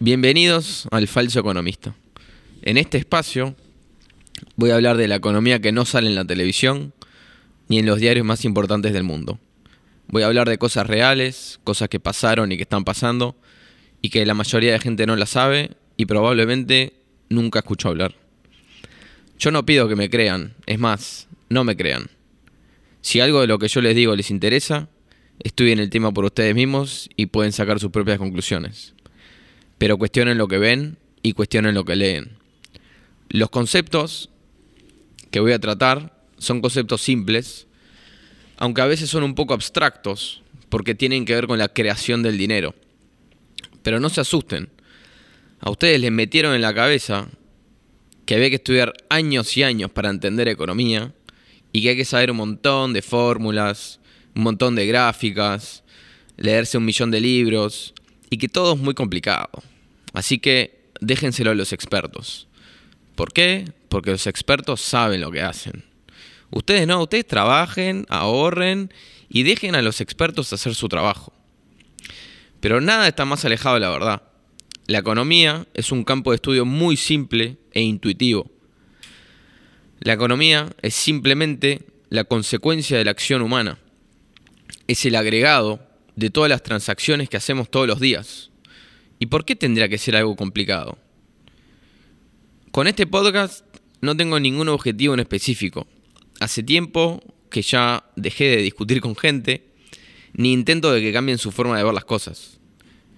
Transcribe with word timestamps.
Bienvenidos 0.00 0.88
al 0.90 1.06
Falso 1.06 1.38
Economista. 1.38 1.94
En 2.62 2.78
este 2.78 2.98
espacio 2.98 3.54
voy 4.56 4.70
a 4.70 4.74
hablar 4.74 4.96
de 4.96 5.06
la 5.06 5.14
economía 5.14 5.60
que 5.60 5.70
no 5.70 5.84
sale 5.84 6.08
en 6.08 6.16
la 6.16 6.24
televisión 6.24 6.92
ni 7.68 7.78
en 7.78 7.86
los 7.86 8.00
diarios 8.00 8.26
más 8.26 8.44
importantes 8.44 8.92
del 8.92 9.04
mundo. 9.04 9.38
Voy 10.08 10.24
a 10.24 10.26
hablar 10.26 10.48
de 10.48 10.58
cosas 10.58 10.88
reales, 10.88 11.60
cosas 11.62 11.88
que 11.88 12.00
pasaron 12.00 12.50
y 12.50 12.56
que 12.56 12.64
están 12.64 12.82
pasando 12.82 13.36
y 14.02 14.10
que 14.10 14.26
la 14.26 14.34
mayoría 14.34 14.72
de 14.72 14.80
gente 14.80 15.06
no 15.06 15.14
la 15.14 15.26
sabe 15.26 15.70
y 15.96 16.06
probablemente 16.06 16.94
nunca 17.28 17.60
escuchó 17.60 17.88
hablar. 17.88 18.16
Yo 19.38 19.52
no 19.52 19.64
pido 19.64 19.88
que 19.88 19.94
me 19.94 20.10
crean, 20.10 20.54
es 20.66 20.80
más, 20.80 21.28
no 21.48 21.62
me 21.62 21.76
crean. 21.76 22.10
Si 23.00 23.20
algo 23.20 23.42
de 23.42 23.46
lo 23.46 23.60
que 23.60 23.68
yo 23.68 23.80
les 23.80 23.94
digo 23.94 24.16
les 24.16 24.32
interesa, 24.32 24.88
estudien 25.38 25.78
el 25.78 25.90
tema 25.90 26.12
por 26.12 26.24
ustedes 26.24 26.56
mismos 26.56 27.08
y 27.14 27.26
pueden 27.26 27.52
sacar 27.52 27.78
sus 27.78 27.92
propias 27.92 28.18
conclusiones. 28.18 28.93
Pero 29.78 29.98
cuestionen 29.98 30.38
lo 30.38 30.48
que 30.48 30.58
ven 30.58 30.98
y 31.22 31.32
cuestionen 31.32 31.74
lo 31.74 31.84
que 31.84 31.96
leen. 31.96 32.38
Los 33.28 33.50
conceptos 33.50 34.30
que 35.30 35.40
voy 35.40 35.52
a 35.52 35.58
tratar 35.58 36.16
son 36.38 36.60
conceptos 36.60 37.02
simples, 37.02 37.66
aunque 38.56 38.82
a 38.82 38.86
veces 38.86 39.10
son 39.10 39.24
un 39.24 39.34
poco 39.34 39.54
abstractos, 39.54 40.42
porque 40.68 40.94
tienen 40.94 41.24
que 41.24 41.34
ver 41.34 41.46
con 41.46 41.58
la 41.58 41.68
creación 41.68 42.22
del 42.22 42.38
dinero. 42.38 42.74
Pero 43.82 44.00
no 44.00 44.10
se 44.10 44.20
asusten. 44.20 44.68
A 45.60 45.70
ustedes 45.70 46.00
les 46.00 46.12
metieron 46.12 46.54
en 46.54 46.62
la 46.62 46.74
cabeza 46.74 47.28
que 48.26 48.34
había 48.34 48.50
que 48.50 48.56
estudiar 48.56 48.92
años 49.08 49.56
y 49.56 49.62
años 49.62 49.90
para 49.90 50.10
entender 50.10 50.48
economía 50.48 51.12
y 51.72 51.82
que 51.82 51.90
hay 51.90 51.96
que 51.96 52.04
saber 52.04 52.30
un 52.30 52.36
montón 52.38 52.92
de 52.92 53.02
fórmulas, 53.02 54.00
un 54.34 54.42
montón 54.42 54.74
de 54.74 54.86
gráficas, 54.86 55.84
leerse 56.36 56.78
un 56.78 56.84
millón 56.84 57.10
de 57.10 57.20
libros 57.20 57.93
y 58.34 58.36
que 58.36 58.48
todo 58.48 58.74
es 58.74 58.80
muy 58.80 58.94
complicado. 58.94 59.48
Así 60.12 60.40
que 60.40 60.90
déjenselo 61.00 61.52
a 61.52 61.54
los 61.54 61.72
expertos. 61.72 62.48
¿Por 63.14 63.32
qué? 63.32 63.70
Porque 63.88 64.10
los 64.10 64.26
expertos 64.26 64.80
saben 64.80 65.20
lo 65.20 65.30
que 65.30 65.40
hacen. 65.40 65.84
Ustedes 66.50 66.88
no, 66.88 67.00
ustedes 67.00 67.28
trabajen, 67.28 68.06
ahorren 68.08 68.92
y 69.28 69.44
dejen 69.44 69.76
a 69.76 69.82
los 69.82 70.00
expertos 70.00 70.52
hacer 70.52 70.74
su 70.74 70.88
trabajo. 70.88 71.32
Pero 72.58 72.80
nada 72.80 73.06
está 73.06 73.24
más 73.24 73.44
alejado 73.44 73.76
de 73.76 73.82
la 73.82 73.90
verdad. 73.90 74.22
La 74.88 74.98
economía 74.98 75.68
es 75.72 75.92
un 75.92 76.02
campo 76.02 76.32
de 76.32 76.36
estudio 76.36 76.64
muy 76.64 76.96
simple 76.96 77.58
e 77.70 77.82
intuitivo. 77.82 78.50
La 80.00 80.14
economía 80.14 80.74
es 80.82 80.94
simplemente 80.94 81.82
la 82.10 82.24
consecuencia 82.24 82.98
de 82.98 83.04
la 83.04 83.12
acción 83.12 83.42
humana. 83.42 83.78
Es 84.88 85.06
el 85.06 85.14
agregado 85.14 85.93
de 86.16 86.30
todas 86.30 86.48
las 86.48 86.62
transacciones 86.62 87.28
que 87.28 87.36
hacemos 87.36 87.70
todos 87.70 87.86
los 87.86 88.00
días. 88.00 88.50
¿Y 89.18 89.26
por 89.26 89.44
qué 89.44 89.56
tendría 89.56 89.88
que 89.88 89.98
ser 89.98 90.16
algo 90.16 90.36
complicado? 90.36 90.98
Con 92.70 92.86
este 92.86 93.06
podcast 93.06 93.64
no 94.00 94.16
tengo 94.16 94.38
ningún 94.40 94.68
objetivo 94.68 95.14
en 95.14 95.20
específico. 95.20 95.86
Hace 96.40 96.62
tiempo 96.62 97.22
que 97.50 97.62
ya 97.62 98.04
dejé 98.16 98.44
de 98.44 98.56
discutir 98.56 99.00
con 99.00 99.16
gente, 99.16 99.64
ni 100.32 100.52
intento 100.52 100.92
de 100.92 101.00
que 101.00 101.12
cambien 101.12 101.38
su 101.38 101.52
forma 101.52 101.78
de 101.78 101.84
ver 101.84 101.94
las 101.94 102.04
cosas. 102.04 102.58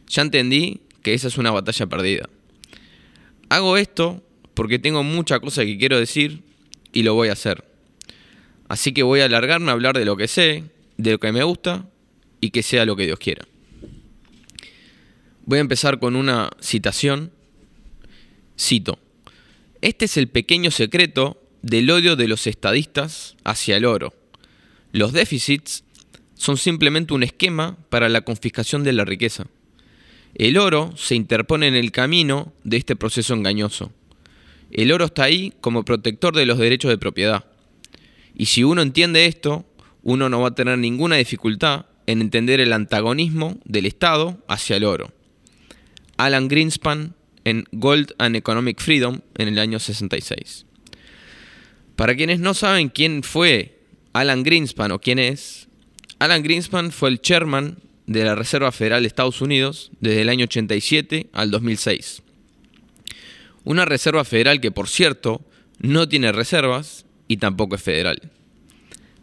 Ya 0.09 0.23
entendí 0.23 0.83
que 1.03 1.15
esa 1.15 1.29
es 1.29 1.39
una 1.39 1.51
batalla 1.51 1.87
perdida. 1.87 2.29
Hago 3.49 3.77
esto 3.77 4.23
porque 4.55 4.79
tengo 4.79 5.03
mucha 5.03 5.41
cosa 5.41 5.65
que 5.65 5.79
quiero 5.79 5.99
decir 5.99 6.43
y 6.93 7.03
lo 7.03 7.15
voy 7.15 7.29
a 7.29 7.33
hacer. 7.33 7.65
Así 8.69 8.93
que 8.93 9.03
voy 9.03 9.21
a 9.21 9.27
alargarme 9.27 9.71
a 9.71 9.73
hablar 9.73 9.97
de 9.97 10.05
lo 10.05 10.17
que 10.17 10.29
sé, 10.29 10.65
de 10.97 11.13
lo 11.13 11.19
que 11.19 11.33
me 11.33 11.43
gusta 11.45 11.89
y 12.41 12.51
que 12.51 12.62
sea 12.62 12.84
lo 12.84 12.97
que 12.97 13.06
Dios 13.06 13.19
quiera. 13.19 13.47
Voy 15.45 15.59
a 15.59 15.62
empezar 15.62 15.98
con 15.98 16.17
una 16.17 16.51
citación. 16.61 17.31
Cito. 18.59 18.98
Este 19.81 20.06
es 20.06 20.17
el 20.17 20.28
pequeño 20.28 20.70
secreto 20.70 21.41
del 21.62 21.91
odio 21.91 22.17
de 22.17 22.27
los 22.27 22.47
estadistas 22.47 23.37
hacia 23.45 23.77
el 23.77 23.84
oro. 23.84 24.15
Los 24.93 25.12
déficits 25.12 25.84
son 26.34 26.56
simplemente 26.56 27.15
un 27.15 27.22
esquema 27.22 27.77
para 27.91 28.09
la 28.09 28.22
confiscación 28.22 28.82
de 28.82 28.93
la 28.93 29.05
riqueza. 29.05 29.47
El 30.34 30.59
oro 30.59 30.93
se 30.97 31.15
interpone 31.15 31.69
en 31.69 31.75
el 31.75 31.93
camino 31.93 32.53
de 32.65 32.77
este 32.77 32.97
proceso 32.97 33.34
engañoso. 33.34 33.93
El 34.71 34.93
oro 34.93 35.06
está 35.06 35.25
ahí 35.25 35.53
como 35.61 35.84
protector 35.84 36.34
de 36.34 36.47
los 36.47 36.59
derechos 36.59 36.91
de 36.91 36.99
propiedad. 36.99 37.44
Y 38.34 38.47
si 38.47 38.65
uno 38.65 38.82
entiende 38.82 39.27
esto, 39.27 39.65
uno 40.03 40.28
no 40.28 40.41
va 40.41 40.49
a 40.49 40.55
tener 40.55 40.78
ninguna 40.78 41.16
dificultad 41.16 41.87
en 42.06 42.21
entender 42.21 42.61
el 42.61 42.72
antagonismo 42.72 43.59
del 43.65 43.87
Estado 43.87 44.43
hacia 44.49 44.77
el 44.77 44.84
oro. 44.84 45.12
Alan 46.17 46.49
Greenspan 46.49 47.15
en 47.44 47.65
Gold 47.72 48.15
and 48.19 48.37
Economic 48.37 48.81
Freedom 48.81 49.21
en 49.37 49.49
el 49.49 49.59
año 49.59 49.78
66. 49.78 50.67
Para 51.94 52.15
quienes 52.15 52.41
no 52.41 52.55
saben 52.55 52.89
quién 52.89 53.22
fue 53.22 53.78
Alan 54.12 54.43
Greenspan 54.43 54.93
o 54.93 55.00
quién 55.00 55.19
es, 55.19 55.69
Alan 56.19 56.43
Greenspan 56.43 56.93
fue 56.93 57.11
el 57.11 57.21
chairman 57.21 57.78
de 58.06 58.25
la 58.25 58.34
Reserva 58.34 58.73
Federal 58.73 59.03
de 59.03 59.09
Estados 59.09 59.41
Unidos 59.41 59.91
desde 60.00 60.23
el 60.23 60.28
año 60.28 60.44
87 60.44 61.28
al 61.33 61.50
2006. 61.50 62.23
Una 63.65 63.84
reserva 63.84 64.25
federal 64.25 64.61
que, 64.61 64.71
por 64.71 64.88
cierto, 64.88 65.44
no 65.78 66.09
tiene 66.09 66.33
reservas 66.33 67.05
y 67.28 67.38
tampoco 67.38 67.75
es 67.75 67.83
federal. 67.83 68.31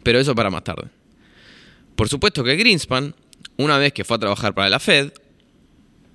Pero 0.02 0.18
eso 0.18 0.34
para 0.34 0.50
más 0.50 0.64
tarde. 0.64 0.88
Por 1.96 2.08
supuesto 2.08 2.42
que 2.42 2.56
Greenspan, 2.56 3.14
una 3.56 3.78
vez 3.78 3.92
que 3.92 4.04
fue 4.04 4.16
a 4.16 4.20
trabajar 4.20 4.54
para 4.54 4.68
la 4.68 4.80
Fed, 4.80 5.12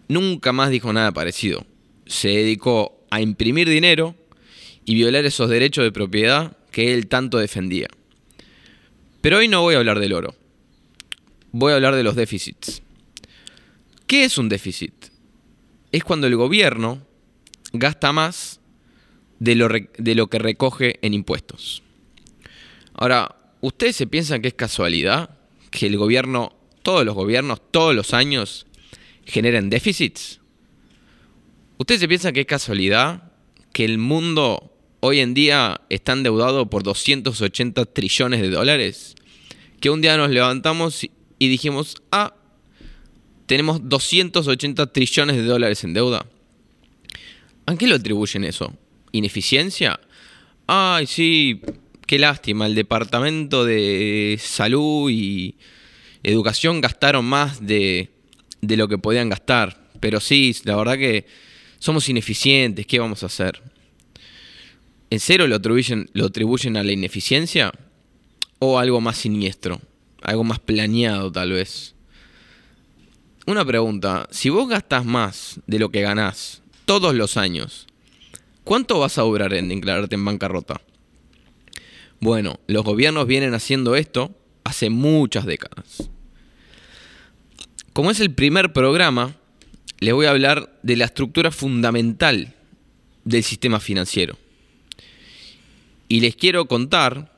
nunca 0.08 0.52
más 0.52 0.70
dijo 0.70 0.92
nada 0.92 1.12
parecido. 1.12 1.66
Se 2.06 2.30
dedicó 2.30 3.06
a 3.10 3.22
imprimir 3.22 3.70
dinero 3.70 4.16
y 4.86 4.96
violar 4.96 5.26
esos 5.26 5.50
derechos 5.50 5.84
de 5.84 5.92
propiedad 5.92 6.58
que 6.72 6.94
él 6.94 7.08
tanto 7.08 7.38
defendía. 7.38 7.88
Pero 9.22 9.38
hoy 9.38 9.48
no 9.48 9.62
voy 9.62 9.76
a 9.76 9.78
hablar 9.78 10.00
del 10.00 10.14
oro. 10.14 10.36
Voy 11.52 11.72
a 11.72 11.76
hablar 11.76 11.96
de 11.96 12.04
los 12.04 12.16
déficits. 12.16 12.82
¿Qué 14.08 14.24
es 14.24 14.38
un 14.38 14.50
déficit? 14.50 14.94
Es 15.92 16.04
cuando 16.04 16.28
el 16.28 16.36
gobierno 16.36 17.02
gasta 17.74 18.12
más 18.12 18.60
de 19.40 19.56
lo, 19.56 19.70
de 19.70 20.16
lo 20.16 20.28
que 20.28 20.40
recoge 20.40 21.00
en 21.02 21.14
impuestos. 21.14 21.84
Ahora, 22.94 23.36
¿ustedes 23.62 23.96
se 23.96 24.08
piensan 24.08 24.42
que 24.42 24.50
es 24.50 24.54
casualidad 24.54 25.39
que 25.72 25.88
el 25.88 25.98
gobierno, 25.98 26.56
todos 26.84 27.06
los 27.06 27.16
gobiernos, 27.16 27.62
todos 27.72 27.96
los 27.96 28.14
años, 28.14 28.66
generen 29.26 29.70
déficits? 29.70 30.40
¿Ustedes 31.78 32.02
se 32.02 32.08
piensan 32.08 32.34
que 32.34 32.42
es 32.42 32.46
casualidad 32.46 33.32
que 33.72 33.86
el 33.86 33.98
mundo 33.98 34.74
hoy 35.00 35.20
en 35.20 35.34
día 35.34 35.82
está 35.90 36.14
endeudado 36.14 36.70
por 36.70 36.84
280 36.84 37.86
trillones 37.86 38.42
de 38.42 38.50
dólares? 38.50 39.16
Que 39.80 39.90
un 39.90 40.02
día 40.02 40.18
nos 40.18 40.30
levantamos 40.30 41.04
y 41.04 41.48
dijimos, 41.48 41.96
ah, 42.12 42.34
tenemos 43.46 43.88
280 43.88 44.92
trillones 44.92 45.38
de 45.38 45.44
dólares 45.44 45.84
en 45.84 45.94
deuda. 45.94 46.26
¿A 47.66 47.76
qué 47.76 47.88
lo 47.88 47.96
atribuyen 47.96 48.44
eso? 48.44 48.74
¿Ineficiencia? 49.12 50.00
Ay, 50.68 51.08
sí, 51.08 51.62
qué 52.10 52.18
lástima, 52.18 52.66
el 52.66 52.74
Departamento 52.74 53.66
de 53.66 54.40
Salud 54.42 55.12
y 55.12 55.54
Educación 56.24 56.82
gastaron 56.82 57.24
más 57.24 57.68
de, 57.68 58.10
de 58.62 58.78
lo 58.78 58.88
que 58.88 58.98
podían 58.98 59.30
gastar. 59.30 59.92
Pero 60.00 60.20
sí, 60.20 60.56
la 60.64 60.76
verdad 60.76 60.98
que 60.98 61.28
somos 61.78 62.10
ineficientes, 62.10 62.88
¿qué 62.88 62.98
vamos 62.98 63.22
a 63.22 63.28
hacer? 63.28 63.62
¿En 65.12 65.20
serio 65.20 65.46
lo 65.46 65.58
atribuyen, 65.58 66.10
lo 66.14 66.26
atribuyen 66.26 66.78
a 66.78 66.84
la 66.84 66.94
ineficiencia? 66.94 67.72
¿O 68.58 68.80
algo 68.80 69.00
más 69.02 69.20
siniestro? 69.20 69.80
Algo 70.24 70.44
más 70.44 70.58
planeado 70.58 71.32
tal 71.32 71.52
vez. 71.52 71.94
Una 73.46 73.64
pregunta, 73.64 74.28
si 74.32 74.50
vos 74.50 74.68
gastás 74.68 75.06
más 75.06 75.60
de 75.68 75.78
lo 75.78 75.90
que 75.90 76.02
ganás 76.02 76.64
todos 76.86 77.14
los 77.14 77.38
años, 77.38 77.86
¿cuánto 78.64 78.98
vas 78.98 79.20
a 79.20 79.22
durar 79.22 79.54
en 79.54 79.70
declararte 79.70 80.16
en 80.16 80.26
bancarrota? 80.26 80.82
Bueno, 82.20 82.60
los 82.68 82.84
gobiernos 82.84 83.28
vienen 83.28 83.54
haciendo 83.54 83.96
esto 83.96 84.36
hace 84.64 84.90
muchas 84.90 85.46
décadas. 85.46 86.10
Como 87.94 88.12
es 88.12 88.20
el 88.20 88.34
primer 88.34 88.74
programa, 88.74 89.36
les 90.00 90.14
voy 90.14 90.26
a 90.26 90.32
hablar 90.32 90.78
de 90.84 90.96
la 90.96 91.06
estructura 91.06 91.52
fundamental 91.52 92.56
del 93.24 93.44
sistema 93.44 93.80
financiero. 93.80 94.38
Y 96.08 96.22
les 96.22 96.36
quiero 96.36 96.68
contar 96.68 97.32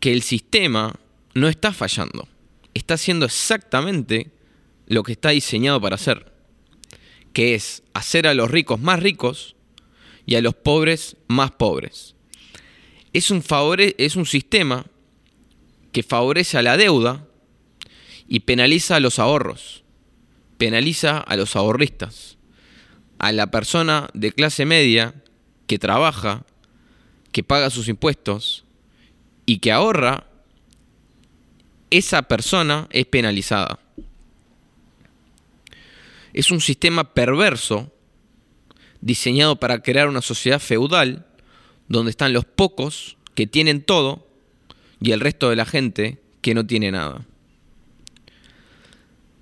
que 0.00 0.12
el 0.12 0.22
sistema 0.22 0.94
no 1.34 1.48
está 1.48 1.72
fallando, 1.72 2.28
está 2.74 2.94
haciendo 2.94 3.26
exactamente 3.26 4.30
lo 4.86 5.02
que 5.02 5.12
está 5.12 5.30
diseñado 5.30 5.80
para 5.80 5.96
hacer 5.96 6.36
que 7.36 7.54
es 7.54 7.82
hacer 7.92 8.26
a 8.26 8.32
los 8.32 8.50
ricos 8.50 8.80
más 8.80 8.98
ricos 8.98 9.56
y 10.24 10.36
a 10.36 10.40
los 10.40 10.54
pobres 10.54 11.18
más 11.28 11.50
pobres. 11.50 12.15
Es 13.16 13.30
un, 13.30 13.42
es 13.96 14.14
un 14.14 14.26
sistema 14.26 14.84
que 15.90 16.02
favorece 16.02 16.58
a 16.58 16.62
la 16.62 16.76
deuda 16.76 17.26
y 18.28 18.40
penaliza 18.40 18.96
a 18.96 19.00
los 19.00 19.18
ahorros, 19.18 19.84
penaliza 20.58 21.20
a 21.20 21.36
los 21.36 21.56
ahorristas. 21.56 22.36
a 23.18 23.32
la 23.32 23.50
persona 23.50 24.10
de 24.12 24.32
clase 24.32 24.66
media 24.66 25.14
que 25.66 25.78
trabaja, 25.78 26.44
que 27.32 27.42
paga 27.42 27.70
sus 27.70 27.88
impuestos 27.88 28.66
y 29.46 29.60
que 29.60 29.72
ahorra, 29.72 30.26
esa 31.88 32.20
persona 32.20 32.86
es 32.90 33.06
penalizada. 33.06 33.78
Es 36.34 36.50
un 36.50 36.60
sistema 36.60 37.14
perverso 37.14 37.90
diseñado 39.00 39.56
para 39.56 39.80
crear 39.80 40.06
una 40.06 40.20
sociedad 40.20 40.60
feudal 40.60 41.25
donde 41.88 42.10
están 42.10 42.32
los 42.32 42.44
pocos 42.44 43.16
que 43.34 43.46
tienen 43.46 43.82
todo 43.82 44.26
y 45.00 45.12
el 45.12 45.20
resto 45.20 45.50
de 45.50 45.56
la 45.56 45.66
gente 45.66 46.18
que 46.40 46.54
no 46.54 46.66
tiene 46.66 46.90
nada. 46.90 47.26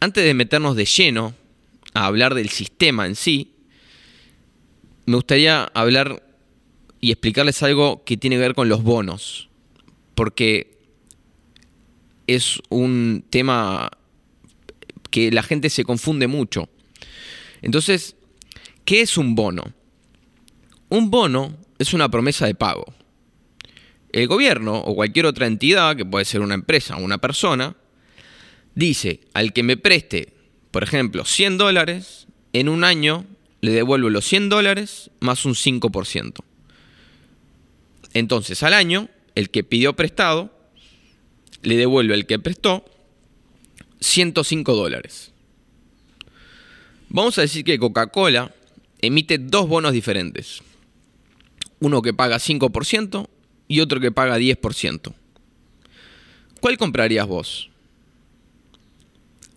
Antes 0.00 0.24
de 0.24 0.34
meternos 0.34 0.76
de 0.76 0.84
lleno 0.84 1.34
a 1.94 2.06
hablar 2.06 2.34
del 2.34 2.50
sistema 2.50 3.06
en 3.06 3.14
sí, 3.14 3.52
me 5.06 5.16
gustaría 5.16 5.64
hablar 5.74 6.22
y 7.00 7.12
explicarles 7.12 7.62
algo 7.62 8.04
que 8.04 8.16
tiene 8.16 8.36
que 8.36 8.40
ver 8.40 8.54
con 8.54 8.68
los 8.68 8.82
bonos, 8.82 9.48
porque 10.14 10.78
es 12.26 12.60
un 12.70 13.24
tema 13.30 13.90
que 15.10 15.30
la 15.30 15.42
gente 15.42 15.70
se 15.70 15.84
confunde 15.84 16.26
mucho. 16.26 16.68
Entonces, 17.62 18.16
¿qué 18.84 19.02
es 19.02 19.16
un 19.16 19.34
bono? 19.34 19.62
Un 20.88 21.10
bono 21.10 21.56
es 21.78 21.92
una 21.94 22.08
promesa 22.10 22.46
de 22.46 22.54
pago. 22.54 22.94
El 24.12 24.28
gobierno 24.28 24.78
o 24.78 24.94
cualquier 24.94 25.26
otra 25.26 25.46
entidad, 25.46 25.96
que 25.96 26.04
puede 26.04 26.24
ser 26.24 26.40
una 26.40 26.54
empresa 26.54 26.96
o 26.96 27.02
una 27.02 27.18
persona, 27.18 27.76
dice 28.74 29.20
al 29.34 29.52
que 29.52 29.62
me 29.62 29.76
preste, 29.76 30.32
por 30.70 30.82
ejemplo, 30.82 31.24
100 31.24 31.58
dólares, 31.58 32.26
en 32.52 32.68
un 32.68 32.84
año 32.84 33.26
le 33.60 33.72
devuelvo 33.72 34.10
los 34.10 34.24
100 34.24 34.48
dólares 34.48 35.10
más 35.20 35.44
un 35.44 35.54
5%. 35.54 36.44
Entonces 38.12 38.62
al 38.62 38.74
año, 38.74 39.08
el 39.34 39.50
que 39.50 39.64
pidió 39.64 39.96
prestado, 39.96 40.52
le 41.62 41.76
devuelve 41.76 42.14
el 42.14 42.26
que 42.26 42.38
prestó 42.38 42.84
105 44.00 44.74
dólares. 44.74 45.32
Vamos 47.08 47.38
a 47.38 47.42
decir 47.42 47.64
que 47.64 47.78
Coca-Cola 47.78 48.54
emite 49.00 49.38
dos 49.38 49.68
bonos 49.68 49.92
diferentes. 49.92 50.62
Uno 51.84 52.00
que 52.00 52.14
paga 52.14 52.38
5% 52.38 53.28
y 53.68 53.80
otro 53.80 54.00
que 54.00 54.10
paga 54.10 54.38
10%. 54.38 55.12
¿Cuál 56.60 56.78
comprarías 56.78 57.26
vos? 57.26 57.68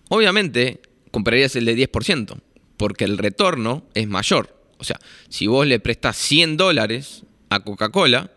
Obviamente 0.09 0.81
comprarías 1.11 1.55
el 1.55 1.63
de 1.63 1.89
10%, 1.89 2.37
porque 2.75 3.05
el 3.05 3.17
retorno 3.17 3.85
es 3.93 4.09
mayor. 4.09 4.59
O 4.77 4.83
sea, 4.83 4.99
si 5.29 5.47
vos 5.47 5.65
le 5.65 5.79
prestás 5.79 6.17
100 6.17 6.57
dólares 6.57 7.23
a 7.49 7.61
Coca-Cola, 7.61 8.29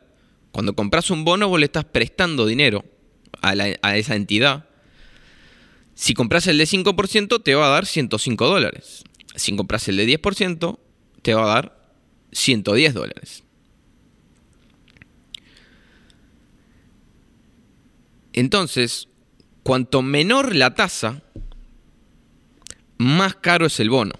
cuando 0.52 0.74
compras 0.76 1.10
un 1.10 1.24
bono 1.24 1.48
vos 1.48 1.58
le 1.58 1.66
estás 1.66 1.84
prestando 1.84 2.46
dinero 2.46 2.84
a, 3.42 3.96
esa 3.96 4.14
entidad. 4.14 4.66
Si 5.96 6.14
compras 6.14 6.46
el 6.46 6.58
de 6.58 6.64
5% 6.64 7.42
te 7.42 7.56
va 7.56 7.66
a 7.66 7.70
dar 7.70 7.86
105 7.86 8.46
dólares. 8.46 9.02
Si 9.34 9.56
compras 9.56 9.88
el 9.88 9.96
de 9.96 10.06
10% 10.20 10.78
te 11.22 11.34
va 11.34 11.42
a 11.42 11.54
dar 11.54 11.92
110 12.30 12.94
dólares. 12.94 13.42
Entonces, 18.32 19.08
cuanto 19.62 20.02
menor 20.02 20.54
la 20.54 20.74
tasa, 20.74 21.22
más 22.98 23.36
caro 23.36 23.66
es 23.66 23.80
el 23.80 23.90
bono. 23.90 24.14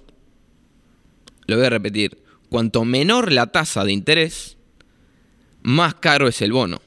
Lo 1.47 1.57
voy 1.57 1.67
a 1.67 1.71
repetir. 1.71 2.23
Cuanto 2.49 2.85
menor 2.85 3.31
la 3.33 3.47
tasa 3.47 3.85
de 3.85 3.93
interés, 3.93 4.57
más 5.63 5.95
caro 5.95 6.29
es 6.29 6.43
el 6.43 6.53
bono. 6.53 6.81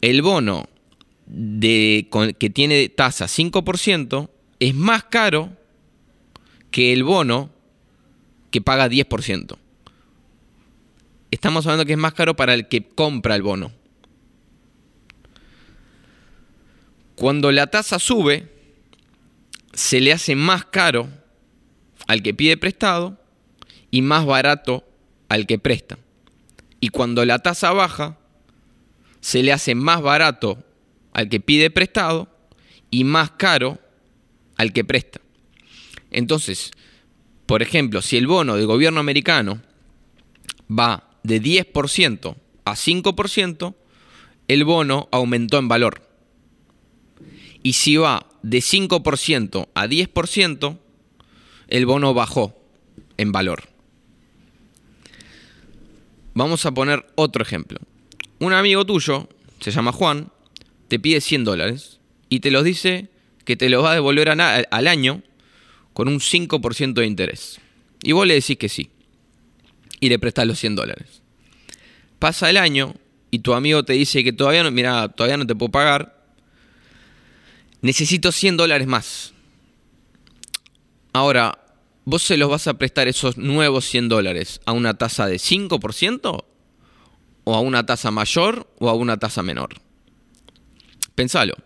El 0.00 0.22
bono 0.22 0.68
de, 1.26 2.08
que 2.38 2.50
tiene 2.50 2.88
tasa 2.88 3.26
5% 3.26 4.28
es 4.60 4.74
más 4.74 5.04
caro 5.04 5.56
que 6.70 6.92
el 6.92 7.04
bono 7.04 7.50
que 8.50 8.60
paga 8.60 8.88
10%. 8.88 9.56
Estamos 11.30 11.66
hablando 11.66 11.86
que 11.86 11.92
es 11.92 11.98
más 11.98 12.14
caro 12.14 12.36
para 12.36 12.54
el 12.54 12.68
que 12.68 12.86
compra 12.86 13.34
el 13.34 13.42
bono. 13.42 13.72
Cuando 17.24 17.50
la 17.52 17.68
tasa 17.68 17.98
sube, 17.98 18.50
se 19.72 20.02
le 20.02 20.12
hace 20.12 20.36
más 20.36 20.66
caro 20.66 21.08
al 22.06 22.22
que 22.22 22.34
pide 22.34 22.58
prestado 22.58 23.18
y 23.90 24.02
más 24.02 24.26
barato 24.26 24.84
al 25.30 25.46
que 25.46 25.58
presta. 25.58 25.96
Y 26.80 26.90
cuando 26.90 27.24
la 27.24 27.38
tasa 27.38 27.72
baja, 27.72 28.18
se 29.22 29.42
le 29.42 29.54
hace 29.54 29.74
más 29.74 30.02
barato 30.02 30.62
al 31.14 31.30
que 31.30 31.40
pide 31.40 31.70
prestado 31.70 32.28
y 32.90 33.04
más 33.04 33.30
caro 33.30 33.78
al 34.58 34.74
que 34.74 34.84
presta. 34.84 35.22
Entonces, 36.10 36.72
por 37.46 37.62
ejemplo, 37.62 38.02
si 38.02 38.18
el 38.18 38.26
bono 38.26 38.56
del 38.56 38.66
gobierno 38.66 39.00
americano 39.00 39.62
va 40.70 41.08
de 41.22 41.40
10% 41.40 42.36
a 42.66 42.74
5%, 42.74 43.74
el 44.46 44.64
bono 44.64 45.08
aumentó 45.10 45.56
en 45.56 45.68
valor. 45.68 46.13
Y 47.64 47.72
si 47.72 47.96
va 47.96 48.26
de 48.42 48.58
5% 48.58 49.68
a 49.74 49.86
10%, 49.86 50.78
el 51.68 51.86
bono 51.86 52.12
bajó 52.12 52.54
en 53.16 53.32
valor. 53.32 53.64
Vamos 56.34 56.66
a 56.66 56.72
poner 56.72 57.06
otro 57.14 57.42
ejemplo. 57.42 57.78
Un 58.38 58.52
amigo 58.52 58.84
tuyo, 58.84 59.30
se 59.60 59.70
llama 59.70 59.92
Juan, 59.92 60.30
te 60.88 60.98
pide 60.98 61.22
100 61.22 61.44
dólares 61.44 62.00
y 62.28 62.40
te 62.40 62.50
los 62.50 62.64
dice 62.64 63.08
que 63.46 63.56
te 63.56 63.70
los 63.70 63.82
va 63.82 63.92
a 63.92 63.94
devolver 63.94 64.28
al 64.28 64.86
año 64.86 65.22
con 65.94 66.08
un 66.08 66.20
5% 66.20 66.92
de 66.92 67.06
interés. 67.06 67.60
Y 68.02 68.12
vos 68.12 68.26
le 68.26 68.34
decís 68.34 68.58
que 68.58 68.68
sí. 68.68 68.90
Y 70.00 70.10
le 70.10 70.18
prestás 70.18 70.46
los 70.46 70.58
100 70.58 70.76
dólares. 70.76 71.22
Pasa 72.18 72.50
el 72.50 72.58
año 72.58 72.94
y 73.30 73.38
tu 73.38 73.54
amigo 73.54 73.84
te 73.84 73.94
dice 73.94 74.22
que 74.22 74.34
todavía 74.34 74.62
no, 74.62 74.70
mira, 74.70 75.08
todavía 75.08 75.38
no 75.38 75.46
te 75.46 75.54
puedo 75.54 75.72
pagar 75.72 76.13
necesito 77.84 78.32
100 78.32 78.56
dólares 78.56 78.86
más. 78.86 79.34
Ahora, 81.12 81.58
¿vos 82.06 82.22
se 82.22 82.38
los 82.38 82.48
vas 82.48 82.66
a 82.66 82.78
prestar 82.78 83.08
esos 83.08 83.36
nuevos 83.36 83.84
100 83.84 84.08
dólares 84.08 84.62
a 84.64 84.72
una 84.72 84.94
tasa 84.94 85.26
de 85.26 85.36
5% 85.36 86.44
o 87.44 87.54
a 87.54 87.60
una 87.60 87.84
tasa 87.84 88.10
mayor 88.10 88.66
o 88.78 88.88
a 88.88 88.94
una 88.94 89.18
tasa 89.18 89.42
menor? 89.42 89.74
Pensalo. 91.14 91.56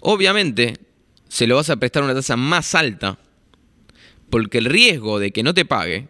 Obviamente, 0.00 0.76
se 1.28 1.46
lo 1.46 1.54
vas 1.54 1.70
a 1.70 1.76
prestar 1.76 2.02
a 2.02 2.06
una 2.06 2.14
tasa 2.16 2.36
más 2.36 2.74
alta 2.74 3.18
porque 4.28 4.58
el 4.58 4.64
riesgo 4.64 5.20
de 5.20 5.30
que 5.30 5.44
no 5.44 5.54
te 5.54 5.64
pague 5.64 6.08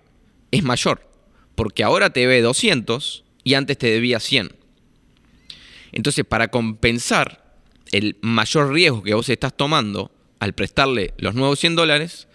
es 0.51 0.63
mayor, 0.63 1.07
porque 1.55 1.85
ahora 1.85 2.09
te 2.09 2.21
debe 2.21 2.41
200 2.41 3.25
y 3.45 3.55
antes 3.55 3.77
te 3.77 3.89
debía 3.89 4.21
100. 4.21 4.57
Entonces, 5.93 6.25
para 6.25 6.49
compensar 6.49 7.42
el 7.93 8.17
mayor 8.23 8.73
riesgo 8.73 9.03
que 9.03 9.15
vos 9.15 9.29
estás 9.29 9.57
tomando 9.57 10.11
al 10.41 10.55
prestarle 10.55 11.15
los 11.19 11.35
nuevos 11.35 11.61
100 11.61 11.77
dólares, 11.77 12.27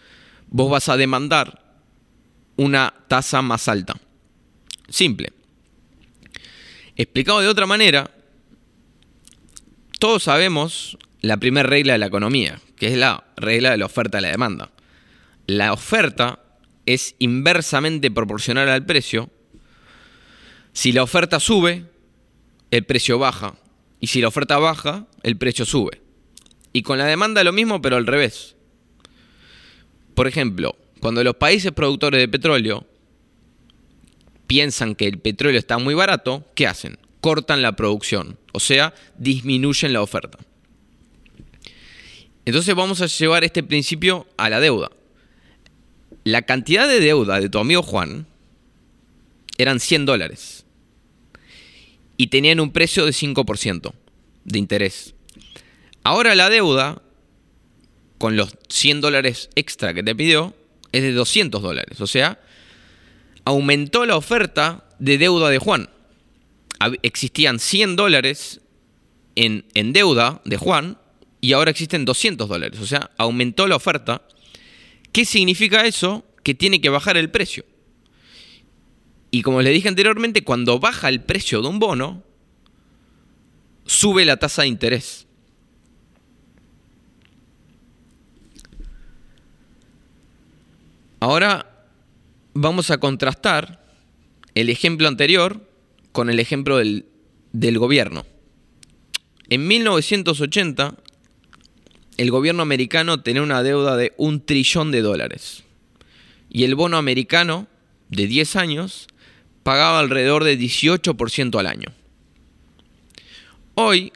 vos 0.48 0.72
vas 0.72 0.88
a 0.88 0.98
demandar 0.98 1.82
una 2.56 2.94
tasa 3.08 3.42
más 3.42 3.68
alta. 3.68 3.96
Simple. 4.90 5.34
Explicado 6.96 7.42
de 7.42 7.48
otra 7.48 7.66
manera, 7.66 8.10
todos 10.00 10.24
sabemos 10.24 10.98
la 11.22 11.38
primera 11.38 11.68
regla 11.68 11.94
de 11.94 12.00
la 12.00 12.06
economía, 12.06 12.62
que 12.76 12.88
es 12.88 12.98
la 12.98 13.26
regla 13.36 13.72
de 13.72 13.78
la 13.78 13.86
oferta 13.86 14.20
y 14.20 14.22
la 14.22 14.30
demanda. 14.30 14.72
La 15.46 15.74
oferta 15.74 16.40
es 16.86 17.16
inversamente 17.20 18.10
proporcional 18.10 18.70
al 18.70 18.86
precio. 18.86 19.30
Si 20.74 20.92
la 20.92 21.04
oferta 21.04 21.40
sube, 21.40 21.86
el 22.72 22.86
precio 22.86 23.20
baja. 23.20 23.56
Y 24.00 24.08
si 24.08 24.22
la 24.22 24.28
oferta 24.28 24.58
baja, 24.58 25.08
el 25.28 25.36
precio 25.38 25.66
sube. 25.66 26.02
Y 26.72 26.84
con 26.84 26.98
la 26.98 27.06
demanda 27.06 27.44
lo 27.44 27.52
mismo, 27.52 27.82
pero 27.82 27.98
al 27.98 28.08
revés. 28.08 28.56
Por 30.16 30.26
ejemplo, 30.26 30.78
cuando 31.02 31.22
los 31.22 31.36
países 31.36 31.74
productores 31.74 32.22
de 32.22 32.30
petróleo 32.30 32.88
piensan 34.48 34.96
que 34.96 35.06
el 35.06 35.20
petróleo 35.20 35.60
está 35.60 35.78
muy 35.80 35.94
barato, 35.94 36.46
¿qué 36.56 36.66
hacen? 36.66 36.98
Cortan 37.20 37.62
la 37.62 37.76
producción, 37.76 38.40
o 38.54 38.62
sea, 38.62 38.94
disminuyen 39.18 39.92
la 39.92 40.02
oferta. 40.02 40.38
Entonces 42.46 42.74
vamos 42.74 43.02
a 43.02 43.08
llevar 43.08 43.44
este 43.44 43.64
principio 43.64 44.28
a 44.38 44.50
la 44.50 44.62
deuda. 44.62 44.92
La 46.24 46.44
cantidad 46.44 46.88
de 46.88 47.02
deuda 47.02 47.42
de 47.42 47.50
tu 47.50 47.60
amigo 47.60 47.84
Juan 47.84 48.28
eran 49.58 49.82
100 49.82 50.06
dólares 50.06 50.66
y 52.16 52.28
tenían 52.28 52.62
un 52.62 52.72
precio 52.72 53.06
de 53.06 53.12
5% 53.12 53.92
de 54.46 54.60
interés. 54.60 55.14
Ahora 56.08 56.36
la 56.36 56.50
deuda, 56.50 57.02
con 58.18 58.38
los 58.38 58.56
100 58.70 59.02
dólares 59.02 59.50
extra 59.56 59.94
que 59.94 60.04
te 60.04 60.16
pidió, 60.16 60.56
es 60.94 61.02
de 61.02 61.12
200 61.12 61.62
dólares. 61.62 62.00
O 62.00 62.08
sea, 62.08 62.40
aumentó 63.44 64.06
la 64.06 64.16
oferta 64.16 64.88
de 65.00 65.18
deuda 65.18 65.50
de 65.50 65.60
Juan. 65.60 65.90
Existían 67.02 67.60
100 67.60 67.98
dólares 67.98 68.62
en, 69.36 69.66
deuda 69.92 70.42
de 70.46 70.56
Juan 70.56 70.98
y 71.42 71.52
ahora 71.52 71.72
existen 71.72 72.06
200 72.06 72.48
dólares. 72.48 72.80
O 72.80 72.86
sea, 72.86 73.12
aumentó 73.18 73.68
la 73.68 73.76
oferta. 73.76 74.22
¿Qué 75.12 75.26
significa 75.26 75.86
eso? 75.86 76.24
Que 76.42 76.56
tiene 76.56 76.80
que 76.80 76.88
bajar 76.88 77.18
el 77.18 77.32
precio. 77.32 77.66
Y 79.30 79.42
como 79.42 79.62
les 79.62 79.74
dije 79.74 79.90
anteriormente, 79.90 80.46
cuando 80.46 80.80
baja 80.80 81.10
el 81.10 81.20
precio 81.20 81.62
de 81.62 81.68
un 81.68 81.80
bono, 81.80 82.24
sube 83.86 84.24
la 84.24 84.38
tasa 84.38 84.62
de 84.62 84.70
interés. 84.70 85.27
Ahora 91.20 91.88
vamos 92.54 92.92
a 92.92 93.00
contrastar 93.00 93.84
el 94.54 94.70
ejemplo 94.70 95.08
anterior 95.08 95.62
con 96.12 96.30
el 96.30 96.40
ejemplo 96.40 96.78
del, 96.78 97.06
gobierno. 97.80 98.26
En 99.50 99.68
1980, 99.68 100.96
el 102.18 102.32
gobierno 102.32 102.62
americano 102.62 103.22
tenía 103.22 103.42
una 103.42 103.64
deuda 103.64 103.98
de 103.98 104.14
un 104.18 104.46
trillón 104.46 104.92
de 104.92 105.02
dólares. 105.02 105.64
Y 106.50 106.64
el 106.64 106.76
bono 106.76 106.98
americano 106.98 107.68
de 108.10 108.28
10 108.28 108.56
años 108.56 109.08
pagaba 109.64 110.00
alrededor 110.00 110.44
de 110.44 110.58
18% 110.58 111.60
al 111.60 111.68
año. 111.68 111.92
Hoy, 113.74 114.14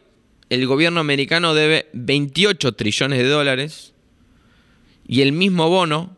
el 0.49 0.67
gobierno 0.67 0.99
americano 0.99 1.53
debe 1.53 1.87
28 1.93 2.73
trillones 2.73 3.19
de 3.19 3.27
dólares 3.27 3.93
y 5.07 5.21
el 5.21 5.31
mismo 5.31 5.69
bono 5.69 6.17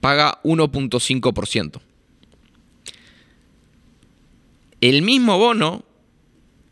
paga 0.00 0.40
1.5%. 0.42 1.80
El 4.80 5.02
mismo 5.02 5.38
bono 5.38 5.84